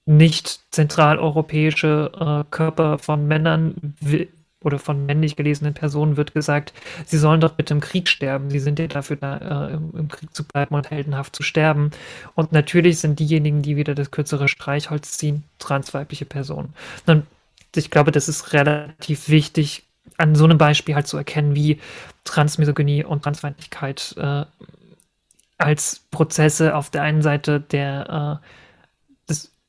nicht 0.07 0.61
zentraleuropäische 0.71 2.12
äh, 2.19 2.51
Körper 2.51 2.99
von 2.99 3.27
Männern 3.27 3.95
oder 4.62 4.79
von 4.79 5.05
männlich 5.05 5.37
gelesenen 5.37 5.75
Personen 5.75 6.16
wird 6.16 6.33
gesagt, 6.33 6.73
sie 7.05 7.19
sollen 7.19 7.40
doch 7.40 7.53
bitte 7.53 7.75
im 7.75 7.81
Krieg 7.81 8.09
sterben. 8.09 8.51
Sie 8.51 8.59
sind 8.61 8.79
ja 8.79 8.87
dafür 8.87 9.16
da, 9.16 9.69
äh, 9.69 9.75
im, 9.75 9.92
im, 9.97 10.09
Krieg 10.09 10.35
zu 10.35 10.45
bleiben 10.45 10.75
und 10.75 10.90
heldenhaft 10.90 11.37
zu 11.37 11.42
sterben. 11.42 11.90
Und 12.35 12.53
natürlich 12.53 12.99
sind 12.99 13.19
diejenigen, 13.19 13.62
die 13.62 13.77
wieder 13.77 13.95
das 13.95 14.11
kürzere 14.11 14.49
Streichholz 14.49 15.19
ziehen, 15.19 15.45
transweibliche 15.59 16.25
Personen. 16.25 16.73
Und 17.07 17.27
ich 17.75 17.90
glaube, 17.90 18.12
das 18.12 18.29
ist 18.29 18.53
relativ 18.53 19.29
wichtig, 19.29 19.85
an 20.19 20.35
so 20.35 20.45
einem 20.45 20.59
Beispiel 20.59 20.95
halt 20.95 21.07
zu 21.07 21.16
erkennen, 21.16 21.55
wie 21.55 21.81
Transmisogynie 22.25 23.05
und 23.05 23.23
Transfeindlichkeit 23.23 24.14
äh, 24.16 24.45
als 25.59 26.01
Prozesse 26.11 26.75
auf 26.75 26.90
der 26.90 27.03
einen 27.03 27.23
Seite 27.23 27.61
der 27.61 28.40
äh, 28.42 28.47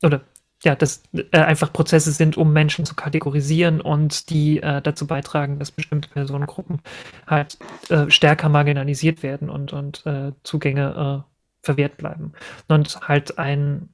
oder 0.04 0.22
ja, 0.64 0.76
das 0.76 1.04
äh, 1.14 1.38
einfach 1.38 1.72
Prozesse 1.72 2.12
sind, 2.12 2.36
um 2.38 2.52
Menschen 2.52 2.86
zu 2.86 2.96
kategorisieren 2.96 3.80
und 3.80 4.30
die 4.30 4.62
äh, 4.62 4.82
dazu 4.82 5.06
beitragen, 5.06 5.60
dass 5.60 5.72
bestimmte 5.72 6.10
Personengruppen 6.10 6.82
halt 7.28 7.58
äh, 7.90 8.10
stärker 8.10 8.50
marginalisiert 8.50 9.22
werden 9.22 9.50
und, 9.50 9.72
und 9.74 10.06
äh, 10.06 10.32
Zugänge 10.44 11.26
äh, 11.26 11.66
verwehrt 11.66 11.98
bleiben. 11.98 12.34
Und 12.68 13.00
halt 13.08 13.38
ein 13.38 13.90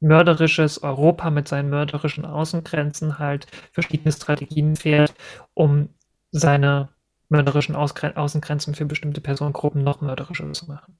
mörderisches 0.00 0.82
Europa 0.82 1.30
mit 1.30 1.48
seinen 1.48 1.70
mörderischen 1.70 2.24
Außengrenzen 2.24 3.18
halt 3.18 3.46
verschiedene 3.72 4.12
Strategien 4.12 4.76
fährt, 4.76 5.14
um 5.54 5.88
seine 6.30 6.90
mörderischen 7.28 7.74
Ausgren 7.74 8.16
Außengrenzen 8.16 8.74
für 8.74 8.84
bestimmte 8.84 9.20
Personengruppen 9.20 9.82
noch 9.82 10.00
mörderischer 10.00 10.52
zu 10.52 10.66
machen. 10.66 10.98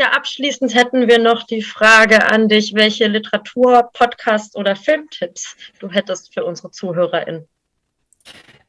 Ja, 0.00 0.12
abschließend 0.12 0.74
hätten 0.74 1.08
wir 1.08 1.18
noch 1.18 1.42
die 1.42 1.60
Frage 1.60 2.26
an 2.26 2.48
dich, 2.48 2.72
welche 2.72 3.06
Literatur, 3.06 3.90
Podcast 3.92 4.56
oder 4.56 4.74
Filmtipps 4.74 5.54
du 5.78 5.90
hättest 5.90 6.32
für 6.32 6.42
unsere 6.42 6.70
ZuhörerInnen. 6.70 7.46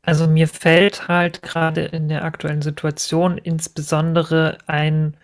Also 0.02 0.28
mir 0.28 0.50
fällt 0.50 1.08
halt 1.08 1.42
gerade 1.42 1.86
in 1.86 2.10
der 2.10 2.26
aktuellen 2.26 2.62
Situation 2.62 3.38
insbesondere 3.38 4.58
ein 4.68 5.16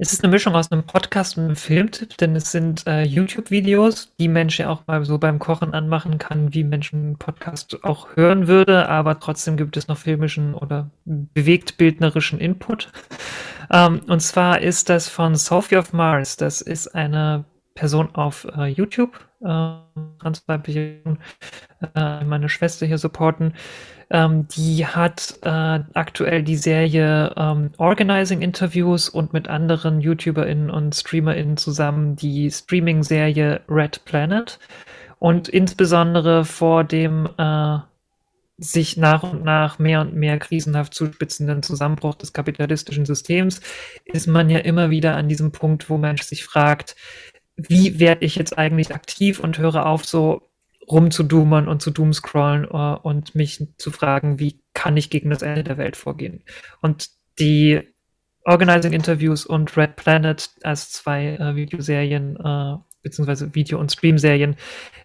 es 0.00 0.12
ist 0.12 0.22
eine 0.22 0.30
Mischung 0.30 0.54
aus 0.54 0.70
einem 0.70 0.84
Podcast 0.84 1.36
und 1.36 1.44
einem 1.44 1.56
Filmtipp, 1.56 2.16
denn 2.18 2.36
es 2.36 2.52
sind 2.52 2.86
äh, 2.86 3.02
YouTube-Videos, 3.02 4.12
die 4.20 4.28
Mensch 4.28 4.60
ja 4.60 4.70
auch 4.70 4.86
mal 4.86 5.04
so 5.04 5.18
beim 5.18 5.40
Kochen 5.40 5.74
anmachen 5.74 6.18
kann, 6.18 6.54
wie 6.54 6.62
Menschen 6.62 7.00
einen 7.00 7.18
Podcast 7.18 7.82
auch 7.82 8.14
hören 8.14 8.46
würde, 8.46 8.88
aber 8.88 9.18
trotzdem 9.18 9.56
gibt 9.56 9.76
es 9.76 9.88
noch 9.88 9.98
filmischen 9.98 10.54
oder 10.54 10.88
bewegtbildnerischen 11.04 12.38
Input. 12.38 12.92
Ähm, 13.70 14.00
und 14.06 14.20
zwar 14.20 14.60
ist 14.60 14.88
das 14.88 15.08
von 15.08 15.34
Sophie 15.34 15.76
of 15.76 15.92
Mars. 15.92 16.36
Das 16.36 16.60
ist 16.60 16.94
eine 16.94 17.44
Person 17.78 18.12
auf 18.14 18.44
äh, 18.56 18.66
YouTube, 18.66 19.20
äh, 19.40 19.74
transweibliche, 20.18 21.00
äh, 21.94 22.24
meine 22.24 22.48
Schwester 22.48 22.86
hier 22.86 22.98
supporten. 22.98 23.54
Ähm, 24.10 24.48
die 24.48 24.84
hat 24.84 25.38
äh, 25.42 25.80
aktuell 25.94 26.42
die 26.42 26.56
Serie 26.56 27.32
ähm, 27.36 27.70
Organizing 27.76 28.42
Interviews 28.42 29.08
und 29.08 29.32
mit 29.32 29.46
anderen 29.46 30.00
YouTuberInnen 30.00 30.70
und 30.70 30.92
StreamerInnen 30.92 31.56
zusammen 31.56 32.16
die 32.16 32.50
Streaming-Serie 32.50 33.60
Red 33.68 34.04
Planet. 34.04 34.58
Und 35.20 35.48
insbesondere 35.48 36.44
vor 36.44 36.82
dem 36.82 37.28
äh, 37.38 37.78
sich 38.56 38.96
nach 38.96 39.22
und 39.22 39.44
nach 39.44 39.78
mehr 39.78 40.00
und 40.00 40.14
mehr 40.14 40.40
krisenhaft 40.40 40.94
zuspitzenden 40.94 41.62
Zusammenbruch 41.62 42.16
des 42.16 42.32
kapitalistischen 42.32 43.06
Systems 43.06 43.60
ist 44.04 44.26
man 44.26 44.50
ja 44.50 44.58
immer 44.58 44.90
wieder 44.90 45.14
an 45.14 45.28
diesem 45.28 45.52
Punkt, 45.52 45.88
wo 45.88 45.96
man 45.96 46.16
sich 46.16 46.44
fragt, 46.44 46.96
wie 47.58 47.98
werde 47.98 48.24
ich 48.24 48.36
jetzt 48.36 48.56
eigentlich 48.56 48.94
aktiv 48.94 49.40
und 49.40 49.58
höre 49.58 49.86
auf, 49.86 50.04
so 50.04 50.42
rumzudoomern 50.90 51.68
und 51.68 51.82
zu 51.82 51.90
doomscrollen 51.90 52.64
uh, 52.64 52.96
und 53.02 53.34
mich 53.34 53.62
zu 53.76 53.90
fragen, 53.90 54.38
wie 54.38 54.62
kann 54.72 54.96
ich 54.96 55.10
gegen 55.10 55.30
das 55.30 55.42
Ende 55.42 55.64
der 55.64 55.76
Welt 55.76 55.96
vorgehen. 55.96 56.44
Und 56.80 57.10
die 57.38 57.82
Organizing 58.44 58.92
Interviews 58.92 59.44
und 59.44 59.76
Red 59.76 59.96
Planet 59.96 60.48
als 60.62 60.90
zwei 60.90 61.36
äh, 61.36 61.54
Videoserien 61.54 62.36
äh, 62.36 62.76
beziehungsweise 63.08 63.54
Video- 63.54 63.78
und 63.78 63.92
Stream-Serien 63.92 64.56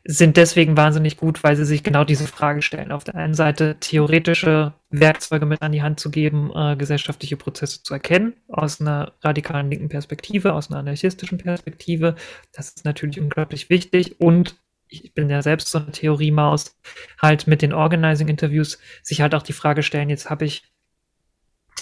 sind 0.05 0.37
deswegen 0.37 0.75
wahnsinnig 0.75 1.17
gut, 1.17 1.43
weil 1.43 1.55
sie 1.55 1.65
sich 1.65 1.83
genau 1.83 2.03
diese 2.03 2.27
Frage 2.27 2.61
stellen. 2.61 2.91
Auf 2.91 3.03
der 3.03 3.15
einen 3.15 3.33
Seite 3.33 3.77
theoretische 3.79 4.73
Werkzeuge 4.89 5.45
mit 5.45 5.61
an 5.61 5.71
die 5.71 5.81
Hand 5.81 5.99
zu 5.99 6.11
geben, 6.11 6.51
äh, 6.53 6.75
gesellschaftliche 6.75 7.37
Prozesse 7.37 7.83
zu 7.83 7.93
erkennen, 7.93 8.33
aus 8.49 8.81
einer 8.81 9.13
radikalen 9.21 9.71
linken 9.71 9.89
Perspektive, 9.89 10.53
aus 10.53 10.69
einer 10.69 10.79
anarchistischen 10.79 11.37
Perspektive. 11.37 12.15
Das 12.51 12.69
ist 12.69 12.85
natürlich 12.85 13.19
unglaublich 13.19 13.69
wichtig 13.69 14.19
und 14.19 14.55
ich 14.87 15.13
bin 15.13 15.29
ja 15.29 15.41
selbst 15.41 15.69
so 15.69 15.79
eine 15.79 15.91
Theoriemaus, 15.91 16.77
halt 17.19 17.47
mit 17.47 17.61
den 17.61 17.73
Organizing-Interviews 17.73 18.77
sich 19.01 19.21
halt 19.21 19.33
auch 19.33 19.41
die 19.41 19.53
Frage 19.53 19.81
stellen, 19.81 20.09
jetzt 20.09 20.29
habe 20.29 20.45
ich 20.45 20.72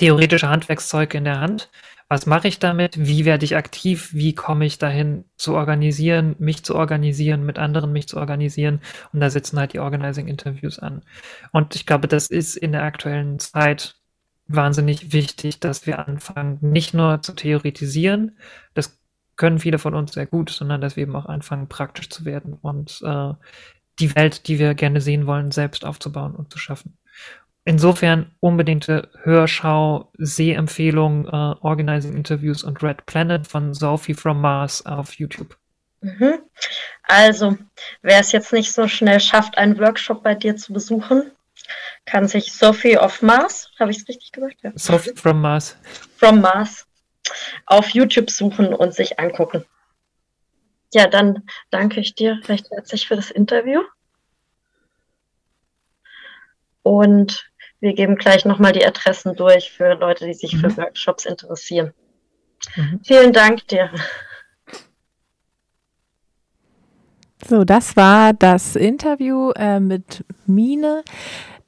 theoretische 0.02 0.50
Handwerkszeuge 0.50 1.18
in 1.18 1.24
der 1.24 1.40
Hand 1.40 1.70
was 2.12 2.26
mache 2.26 2.50
ich 2.50 2.60
damit? 2.60 3.08
Wie 3.08 3.24
werde 3.24 3.46
ich 3.46 3.56
aktiv? 3.56 4.10
Wie 4.14 4.36
komme 4.36 4.66
ich 4.66 4.78
dahin 4.78 5.24
zu 5.38 5.54
organisieren, 5.56 6.36
mich 6.40 6.62
zu 6.62 6.76
organisieren, 6.76 7.46
mit 7.46 7.58
anderen 7.58 7.94
mich 7.94 8.10
zu 8.10 8.18
organisieren? 8.18 8.82
Und 9.14 9.22
da 9.22 9.30
sitzen 9.30 9.58
halt 9.58 9.72
die 9.72 9.80
Organizing-Interviews 9.80 10.78
an. 10.80 11.04
Und 11.54 11.74
ich 11.74 11.86
glaube, 11.86 12.10
das 12.10 12.28
ist 12.28 12.58
in 12.58 12.74
der 12.74 12.84
aktuellen 12.84 13.40
Zeit 13.40 13.96
wahnsinnig 14.48 15.14
wichtig, 15.14 15.62
dass 15.62 15.88
wir 15.88 16.06
anfangen, 16.06 16.58
nicht 16.60 16.94
nur 16.94 17.22
zu 17.22 17.32
theoretisieren, 17.32 18.38
das 18.74 19.00
können 19.38 19.60
viele 19.60 19.80
von 19.80 19.96
uns 19.96 20.12
sehr 20.12 20.26
gut, 20.26 20.50
sondern 20.50 20.82
dass 20.82 20.98
wir 20.98 21.04
eben 21.04 21.16
auch 21.16 21.28
anfangen, 21.28 21.70
praktisch 21.70 22.10
zu 22.10 22.26
werden 22.26 22.56
und 22.56 23.02
äh, 23.06 23.34
die 24.00 24.14
Welt, 24.16 24.50
die 24.50 24.60
wir 24.60 24.74
gerne 24.74 25.00
sehen 25.00 25.28
wollen, 25.28 25.52
selbst 25.52 25.86
aufzubauen 25.86 26.36
und 26.36 26.52
zu 26.52 26.60
schaffen. 26.60 26.98
Insofern 27.64 28.32
unbedingte 28.40 29.10
Hörschau, 29.22 30.12
Sehempfehlung, 30.18 31.26
uh, 31.28 31.56
Organizing 31.62 32.16
Interviews 32.16 32.64
und 32.64 32.82
Red 32.82 33.06
Planet 33.06 33.48
von 33.48 33.74
Sophie 33.74 34.16
from 34.16 34.42
Mars 34.42 34.86
auf 34.86 35.14
YouTube. 35.14 35.56
Mhm. 36.02 36.40
Also, 37.04 37.58
wer 38.02 38.20
es 38.20 38.32
jetzt 38.32 38.52
nicht 38.52 38.72
so 38.74 38.88
schnell 38.88 39.20
schafft, 39.20 39.58
einen 39.58 39.78
Workshop 39.78 40.24
bei 40.24 40.34
dir 40.34 40.56
zu 40.56 40.74
besuchen, 40.74 41.32
kann 42.06 42.28
sich 42.28 42.52
Sophie 42.54 42.98
of 42.98 43.22
Mars, 43.22 43.70
habe 43.80 43.92
ich 43.92 43.98
es 43.98 44.08
richtig 44.08 44.32
gesagt? 44.32 44.58
Ja. 44.64 44.72
Sophie 44.76 45.14
from 45.16 45.42
Mars. 45.42 45.78
From 46.18 46.42
Mars 46.42 46.88
auf 47.68 47.90
YouTube 47.90 48.32
suchen 48.32 48.74
und 48.74 48.96
sich 48.96 49.20
angucken. 49.20 49.66
Ja, 50.94 51.08
dann 51.08 51.44
danke 51.70 52.00
ich 52.00 52.16
dir 52.16 52.40
recht 52.48 52.70
herzlich 52.72 53.08
für 53.08 53.16
das 53.16 53.30
Interview. 53.30 53.82
Und 56.84 57.51
wir 57.82 57.94
geben 57.94 58.16
gleich 58.16 58.46
nochmal 58.46 58.72
die 58.72 58.86
Adressen 58.86 59.36
durch 59.36 59.72
für 59.72 59.96
Leute, 59.96 60.26
die 60.26 60.34
sich 60.34 60.56
mhm. 60.56 60.60
für 60.60 60.78
Workshops 60.78 61.26
interessieren. 61.26 61.94
Mhm. 62.76 63.02
Vielen 63.04 63.34
Dank 63.34 63.68
dir. 63.68 63.90
So, 67.48 67.64
das 67.66 67.98
war 67.98 68.34
das 68.34 68.76
Interview 68.76 69.52
äh, 69.56 69.80
mit 69.80 70.24
Mine. 70.46 71.04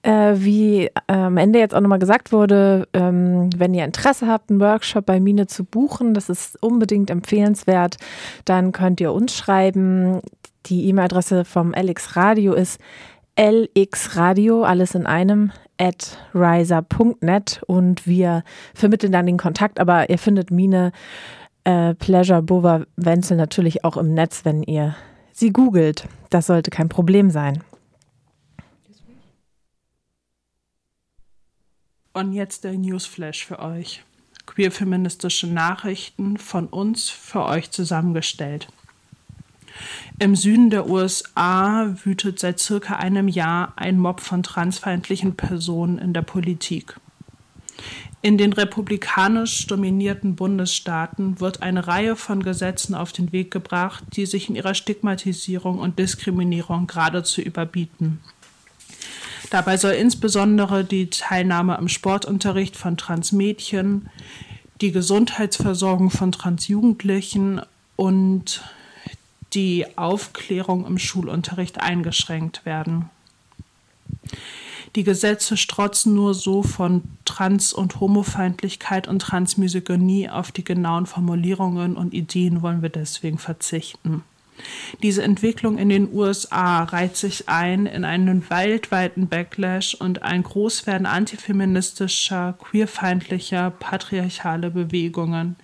Äh, 0.04 0.36
wie 0.36 0.88
äh, 0.88 0.92
am 1.08 1.38
Ende 1.38 1.60
jetzt 1.60 1.74
auch 1.74 1.80
nochmal 1.80 1.98
gesagt 1.98 2.34
wurde, 2.34 2.90
ähm, 2.94 3.50
wenn 3.56 3.74
ihr 3.74 3.86
Interesse 3.86 4.28
habt, 4.28 4.50
einen 4.50 4.60
Workshop 4.60 5.06
bei 5.06 5.22
Mine 5.22 5.48
zu 5.48 5.64
buchen, 5.64 6.14
das 6.14 6.28
ist 6.28 6.62
unbedingt 6.62 7.10
empfehlenswert, 7.10 7.96
dann 8.44 8.74
könnt 8.74 9.00
ihr 9.00 9.14
uns 9.14 9.34
schreiben. 9.34 10.20
Die 10.66 10.90
E-Mail-Adresse 10.90 11.46
vom 11.46 11.74
LX 11.74 12.18
Radio 12.18 12.54
ist 12.54 12.82
lxradio, 13.38 14.64
alles 14.64 14.94
in 14.94 15.06
einem, 15.06 15.52
at 15.84 16.18
riser.net 16.34 17.62
und 17.68 18.08
wir 18.08 18.44
vermitteln 18.74 19.12
dann 19.12 19.26
den 19.26 19.38
Kontakt, 19.38 19.82
aber 19.82 20.10
ihr 20.10 20.18
findet 20.18 20.50
Mine 20.50 20.94
äh, 21.66 21.94
Pleasure 21.96 22.42
Bova 22.42 22.86
Wenzel 22.96 23.36
natürlich 23.36 23.84
auch 23.84 23.98
im 23.98 24.14
Netz, 24.14 24.46
wenn 24.46 24.64
ihr 24.64 24.96
sie 25.34 25.52
googelt. 25.52 26.08
Das 26.30 26.48
sollte 26.48 26.72
kein 26.72 26.88
Problem 26.88 27.30
sein. 27.30 27.62
Und 32.14 32.32
jetzt 32.32 32.64
der 32.64 32.74
Newsflash 32.74 33.46
für 33.46 33.60
euch. 33.60 34.04
Queer-feministische 34.46 35.48
Nachrichten 35.48 36.38
von 36.38 36.68
uns 36.68 37.10
für 37.10 37.44
euch 37.44 37.72
zusammengestellt. 37.72 38.68
Im 40.20 40.36
Süden 40.36 40.70
der 40.70 40.90
USA 40.90 41.96
wütet 42.04 42.40
seit 42.40 42.60
circa 42.60 42.96
einem 42.96 43.28
Jahr 43.28 43.74
ein 43.76 44.00
Mob 44.00 44.22
von 44.22 44.44
transfeindlichen 44.44 45.36
Personen 45.36 45.98
in 45.98 46.14
der 46.14 46.22
Politik. 46.22 46.96
In 48.22 48.38
den 48.38 48.54
republikanisch 48.54 49.68
dominierten 49.68 50.36
Bundesstaaten 50.36 51.42
wird 51.42 51.62
eine 51.62 51.88
Reihe 51.88 52.16
von 52.16 52.42
Gesetzen 52.42 52.96
auf 52.96 53.12
den 53.12 53.34
Weg 53.34 53.52
gebracht, 53.52 54.04
die 54.16 54.26
sich 54.26 54.48
in 54.48 54.56
ihrer 54.56 54.76
Stigmatisierung 54.76 55.80
und 55.80 56.00
Diskriminierung 56.00 56.88
geradezu 56.88 57.42
überbieten. 57.42 58.22
Dabei 59.50 59.76
soll 59.76 59.92
insbesondere 59.92 60.86
die 60.86 61.10
Teilnahme 61.10 61.78
am 61.78 61.90
Sportunterricht 61.90 62.78
von 62.78 62.96
Transmädchen, 62.96 64.10
die 64.80 64.92
Gesundheitsversorgung 64.92 66.10
von 66.10 66.32
Transjugendlichen 66.32 67.62
und 67.96 68.64
die 69.54 69.86
Aufklärung 69.98 70.86
im 70.86 70.98
Schulunterricht 70.98 71.80
eingeschränkt 71.80 72.66
werden. 72.66 73.10
Die 74.96 75.04
Gesetze 75.04 75.58
strotzen 75.58 76.14
nur 76.14 76.36
so 76.36 76.62
von 76.62 77.04
Trans- 77.26 77.74
und 77.74 78.00
Homofeindlichkeit 78.00 79.08
und 79.08 79.20
Transmisogynie. 79.20 80.30
Auf 80.30 80.52
die 80.52 80.64
genauen 80.64 81.08
Formulierungen 81.08 81.98
und 81.98 82.14
Ideen 82.14 82.62
wollen 82.62 82.84
wir 82.84 82.90
deswegen 82.90 83.40
verzichten. 83.40 84.24
Diese 85.02 85.24
Entwicklung 85.24 85.78
in 85.78 85.90
den 85.90 86.12
USA 86.14 86.84
reiht 86.84 87.16
sich 87.16 87.50
ein 87.50 87.86
in 87.86 88.06
einen 88.06 88.50
weltweiten 88.50 89.28
Backlash 89.28 89.96
und 89.96 90.24
ein 90.24 90.44
Großwerden 90.44 91.06
antifeministischer, 91.06 92.56
queerfeindlicher, 92.60 93.72
patriarchaler 93.72 94.70
Bewegungen, 94.70 95.56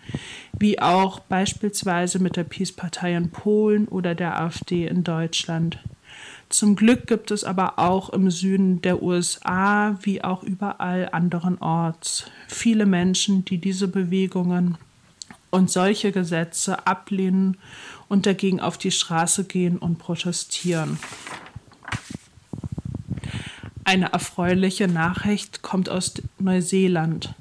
wie 0.57 0.79
auch 0.81 1.19
beispielsweise 1.19 2.19
mit 2.19 2.35
der 2.35 2.43
Peace-Partei 2.43 3.15
in 3.15 3.29
Polen 3.29 3.87
oder 3.87 4.15
der 4.15 4.39
AfD 4.39 4.87
in 4.87 5.03
Deutschland. 5.03 5.79
Zum 6.49 6.75
Glück 6.75 7.05
gibt 7.05 7.29
es 7.29 7.43
aber 7.43 7.77
auch 7.77 8.09
im 8.09 8.31
Süden 8.31 8.81
der 8.81 9.03
USA 9.03 9.99
wie 10.01 10.23
auch 10.23 10.41
überall 10.41 11.09
anderenorts 11.11 12.25
viele 12.47 12.87
Menschen, 12.87 13.45
die 13.45 13.59
diese 13.59 13.87
Bewegungen 13.87 14.77
und 15.51 15.69
solche 15.69 16.11
Gesetze 16.11 16.87
ablehnen 16.87 17.57
und 18.09 18.25
dagegen 18.25 18.59
auf 18.59 18.77
die 18.77 18.91
Straße 18.91 19.45
gehen 19.45 19.77
und 19.77 19.99
protestieren. 19.99 20.99
Eine 23.85 24.11
erfreuliche 24.11 24.87
Nachricht 24.87 25.61
kommt 25.61 25.89
aus 25.89 26.13
Neuseeland. 26.37 27.33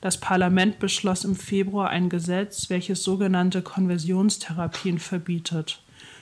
Das 0.00 0.18
Parlament 0.18 0.78
beschloss 0.78 1.24
im 1.24 1.36
Februar 1.36 1.90
ein 1.90 2.08
Gesetz, 2.08 2.70
welches 2.70 3.02
sogenannte 3.04 3.62
Konversionstherapien 3.62 4.98
verbietet. 4.98 5.80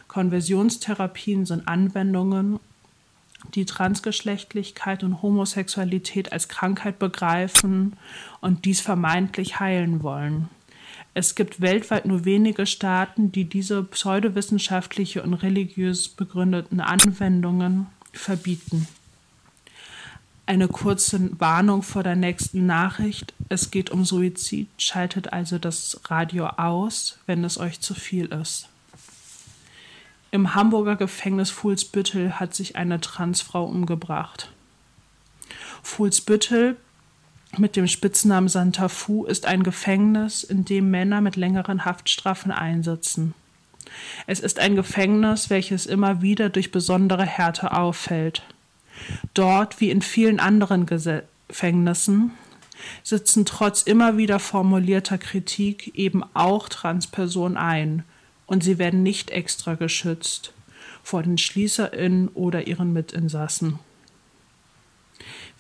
Konversionstherapien 0.09 1.47
sind 1.47 1.67
Anwendungen, 1.67 2.61
die 3.55 3.65
Transgeschlechtlichkeit 3.65 5.03
und 5.03 5.23
Homosexualität 5.23 6.33
als 6.33 6.49
Krankheit 6.49 6.99
begreifen 6.99 7.97
und 8.41 8.65
dies 8.67 8.81
vermeintlich 8.81 9.59
heilen 9.59 10.03
wollen. 10.03 10.49
Es 11.15 11.35
gibt 11.35 11.61
weltweit 11.61 12.07
nur 12.07 12.25
wenige 12.25 12.65
Staaten, 12.65 13.33
die 13.33 13.45
diese 13.45 13.83
pseudowissenschaftliche 13.83 15.23
und 15.23 15.35
religiös 15.35 16.09
begründeten 16.09 16.81
Anwendungen 16.81 17.87
verbieten. 18.13 18.89
Eine 20.47 20.69
kurze 20.69 21.31
Warnung 21.39 21.83
vor 21.83 22.03
der 22.03 22.17
nächsten 22.17 22.67
Nachricht. 22.67 23.35
Es 23.49 23.71
geht 23.71 23.91
um 23.91 24.05
Suizid. 24.05 24.69
Schaltet 24.79 25.33
also 25.33 25.59
das 25.59 26.01
Radio 26.07 26.47
aus, 26.47 27.19
wenn 27.27 27.45
es 27.45 27.59
euch 27.59 27.81
zu 27.81 27.95
viel 27.95 28.27
ist. 28.27 28.69
Im 30.31 30.55
Hamburger 30.55 30.97
Gefängnis 30.97 31.51
Fuhlsbüttel 31.51 32.41
hat 32.41 32.55
sich 32.55 32.77
eine 32.77 33.01
Transfrau 33.01 33.65
umgebracht. 33.65 34.51
Fuhlsbüttel 35.83 36.77
mit 37.59 37.77
dem 37.77 37.87
Spitznamen 37.87 38.49
Santa 38.49 38.89
Fu 38.89 39.25
ist 39.25 39.47
ein 39.47 39.63
Gefängnis, 39.63 40.43
in 40.43 40.65
dem 40.65 40.91
Männer 40.91 41.21
mit 41.21 41.37
längeren 41.37 41.85
Haftstrafen 41.85 42.51
einsitzen. 42.51 43.35
Es 44.27 44.41
ist 44.41 44.59
ein 44.59 44.75
Gefängnis, 44.77 45.51
welches 45.51 45.87
immer 45.87 46.23
wieder 46.23 46.49
durch 46.49 46.71
besondere 46.71 47.27
Härte 47.27 47.73
auffällt. 47.73 48.43
Dort, 49.35 49.81
wie 49.81 49.91
in 49.91 50.03
vielen 50.03 50.41
anderen 50.41 50.87
Gefängnissen, 50.87 52.31
sitzen 53.03 53.45
trotz 53.45 53.83
immer 53.83 54.17
wieder 54.17 54.39
formulierter 54.39 55.19
Kritik 55.19 55.95
eben 55.95 56.23
auch 56.35 56.69
Transpersonen 56.69 57.57
ein, 57.57 58.05
und 58.47 58.65
sie 58.65 58.79
werden 58.79 59.03
nicht 59.03 59.31
extra 59.31 59.75
geschützt 59.75 60.53
vor 61.03 61.23
den 61.23 61.39
SchließerInnen 61.39 62.29
oder 62.29 62.67
ihren 62.67 62.93
Mitinsassen. 62.93 63.79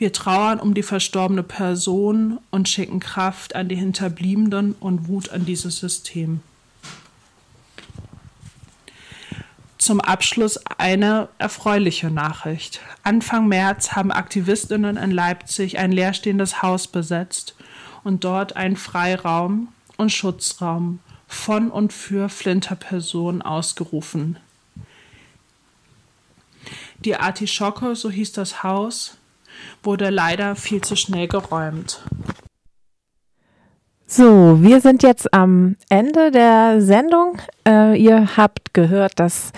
Wir 0.02 0.12
trauern 0.12 0.58
um 0.58 0.74
die 0.74 0.82
verstorbene 0.82 1.44
Person 1.44 2.40
und 2.50 2.68
schicken 2.68 2.98
Kraft 2.98 3.54
an 3.54 3.68
die 3.68 3.76
Hinterbliebenen 3.76 4.74
und 4.80 5.06
Wut 5.06 5.28
an 5.28 5.46
dieses 5.46 5.78
System. 5.78 6.40
Zum 9.78 10.00
Abschluss 10.00 10.58
eine 10.76 11.28
erfreuliche 11.38 12.10
Nachricht. 12.10 12.80
Anfang 13.04 13.46
März 13.46 13.92
haben 13.92 14.10
Aktivistinnen 14.10 14.96
in 14.96 15.12
Leipzig 15.12 15.78
ein 15.78 15.92
leerstehendes 15.92 16.62
Haus 16.62 16.88
besetzt 16.88 17.54
und 18.02 18.24
dort 18.24 18.56
einen 18.56 18.76
Freiraum 18.76 19.68
und 19.98 20.10
Schutzraum 20.10 20.98
von 21.28 21.70
und 21.70 21.92
für 21.92 22.28
Flinterpersonen 22.28 23.40
ausgerufen. 23.40 24.36
Die 27.04 27.14
Artischocke, 27.14 27.94
so 27.94 28.10
hieß 28.10 28.32
das 28.32 28.64
Haus, 28.64 29.16
wurde 29.82 30.10
leider 30.10 30.56
viel 30.56 30.80
zu 30.80 30.96
schnell 30.96 31.28
geräumt. 31.28 32.02
So, 34.06 34.62
wir 34.62 34.82
sind 34.82 35.02
jetzt 35.02 35.32
am 35.32 35.76
Ende 35.88 36.30
der 36.30 36.82
Sendung. 36.82 37.38
Äh, 37.66 37.98
ihr 37.98 38.36
habt 38.36 38.74
gehört 38.74 39.12
das 39.16 39.52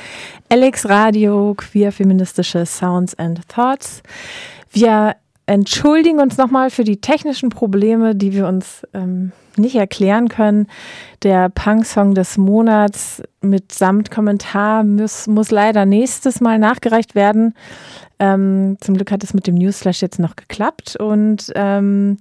Alex 0.48 0.88
Radio 0.88 1.54
Queer 1.56 1.90
Feministische 1.90 2.64
Sounds 2.64 3.18
and 3.18 3.48
Thoughts. 3.48 4.02
Wir 4.70 5.16
entschuldigen 5.46 6.20
uns 6.20 6.38
nochmal 6.38 6.70
für 6.70 6.84
die 6.84 7.00
technischen 7.00 7.48
Probleme, 7.48 8.14
die 8.14 8.32
wir 8.32 8.46
uns 8.46 8.86
ähm, 8.94 9.32
nicht 9.56 9.74
erklären 9.74 10.28
können. 10.28 10.68
Der 11.22 11.48
Punk-Song 11.48 12.14
des 12.14 12.38
Monats 12.38 13.22
mit 13.40 13.72
samt 13.72 14.10
Kommentar 14.10 14.84
muss, 14.84 15.26
muss 15.26 15.50
leider 15.50 15.84
nächstes 15.84 16.40
Mal 16.40 16.58
nachgereicht 16.58 17.14
werden. 17.14 17.54
Ähm, 18.18 18.76
zum 18.80 18.94
Glück 18.94 19.10
hat 19.10 19.24
es 19.24 19.34
mit 19.34 19.46
dem 19.46 19.54
Newsflash 19.54 20.02
jetzt 20.02 20.18
noch 20.18 20.36
geklappt 20.36 20.96
und 20.96 21.52
ähm, 21.54 22.18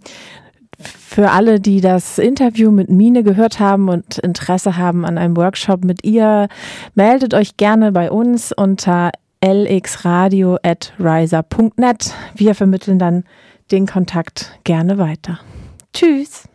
für 0.79 1.31
alle, 1.31 1.59
die 1.59 1.81
das 1.81 2.17
Interview 2.17 2.71
mit 2.71 2.89
Mine 2.89 3.23
gehört 3.23 3.59
haben 3.59 3.89
und 3.89 4.17
Interesse 4.19 4.77
haben 4.77 5.03
an 5.05 5.17
einem 5.17 5.35
Workshop 5.37 5.83
mit 5.85 6.03
ihr, 6.03 6.47
meldet 6.95 7.33
euch 7.33 7.57
gerne 7.57 7.91
bei 7.91 8.11
uns 8.11 8.51
unter 8.51 9.09
lxradio.riser.net. 9.41 12.13
Wir 12.35 12.53
vermitteln 12.55 12.99
dann 12.99 13.23
den 13.71 13.87
Kontakt 13.87 14.59
gerne 14.63 14.97
weiter. 14.97 15.39
Tschüss. 15.93 16.49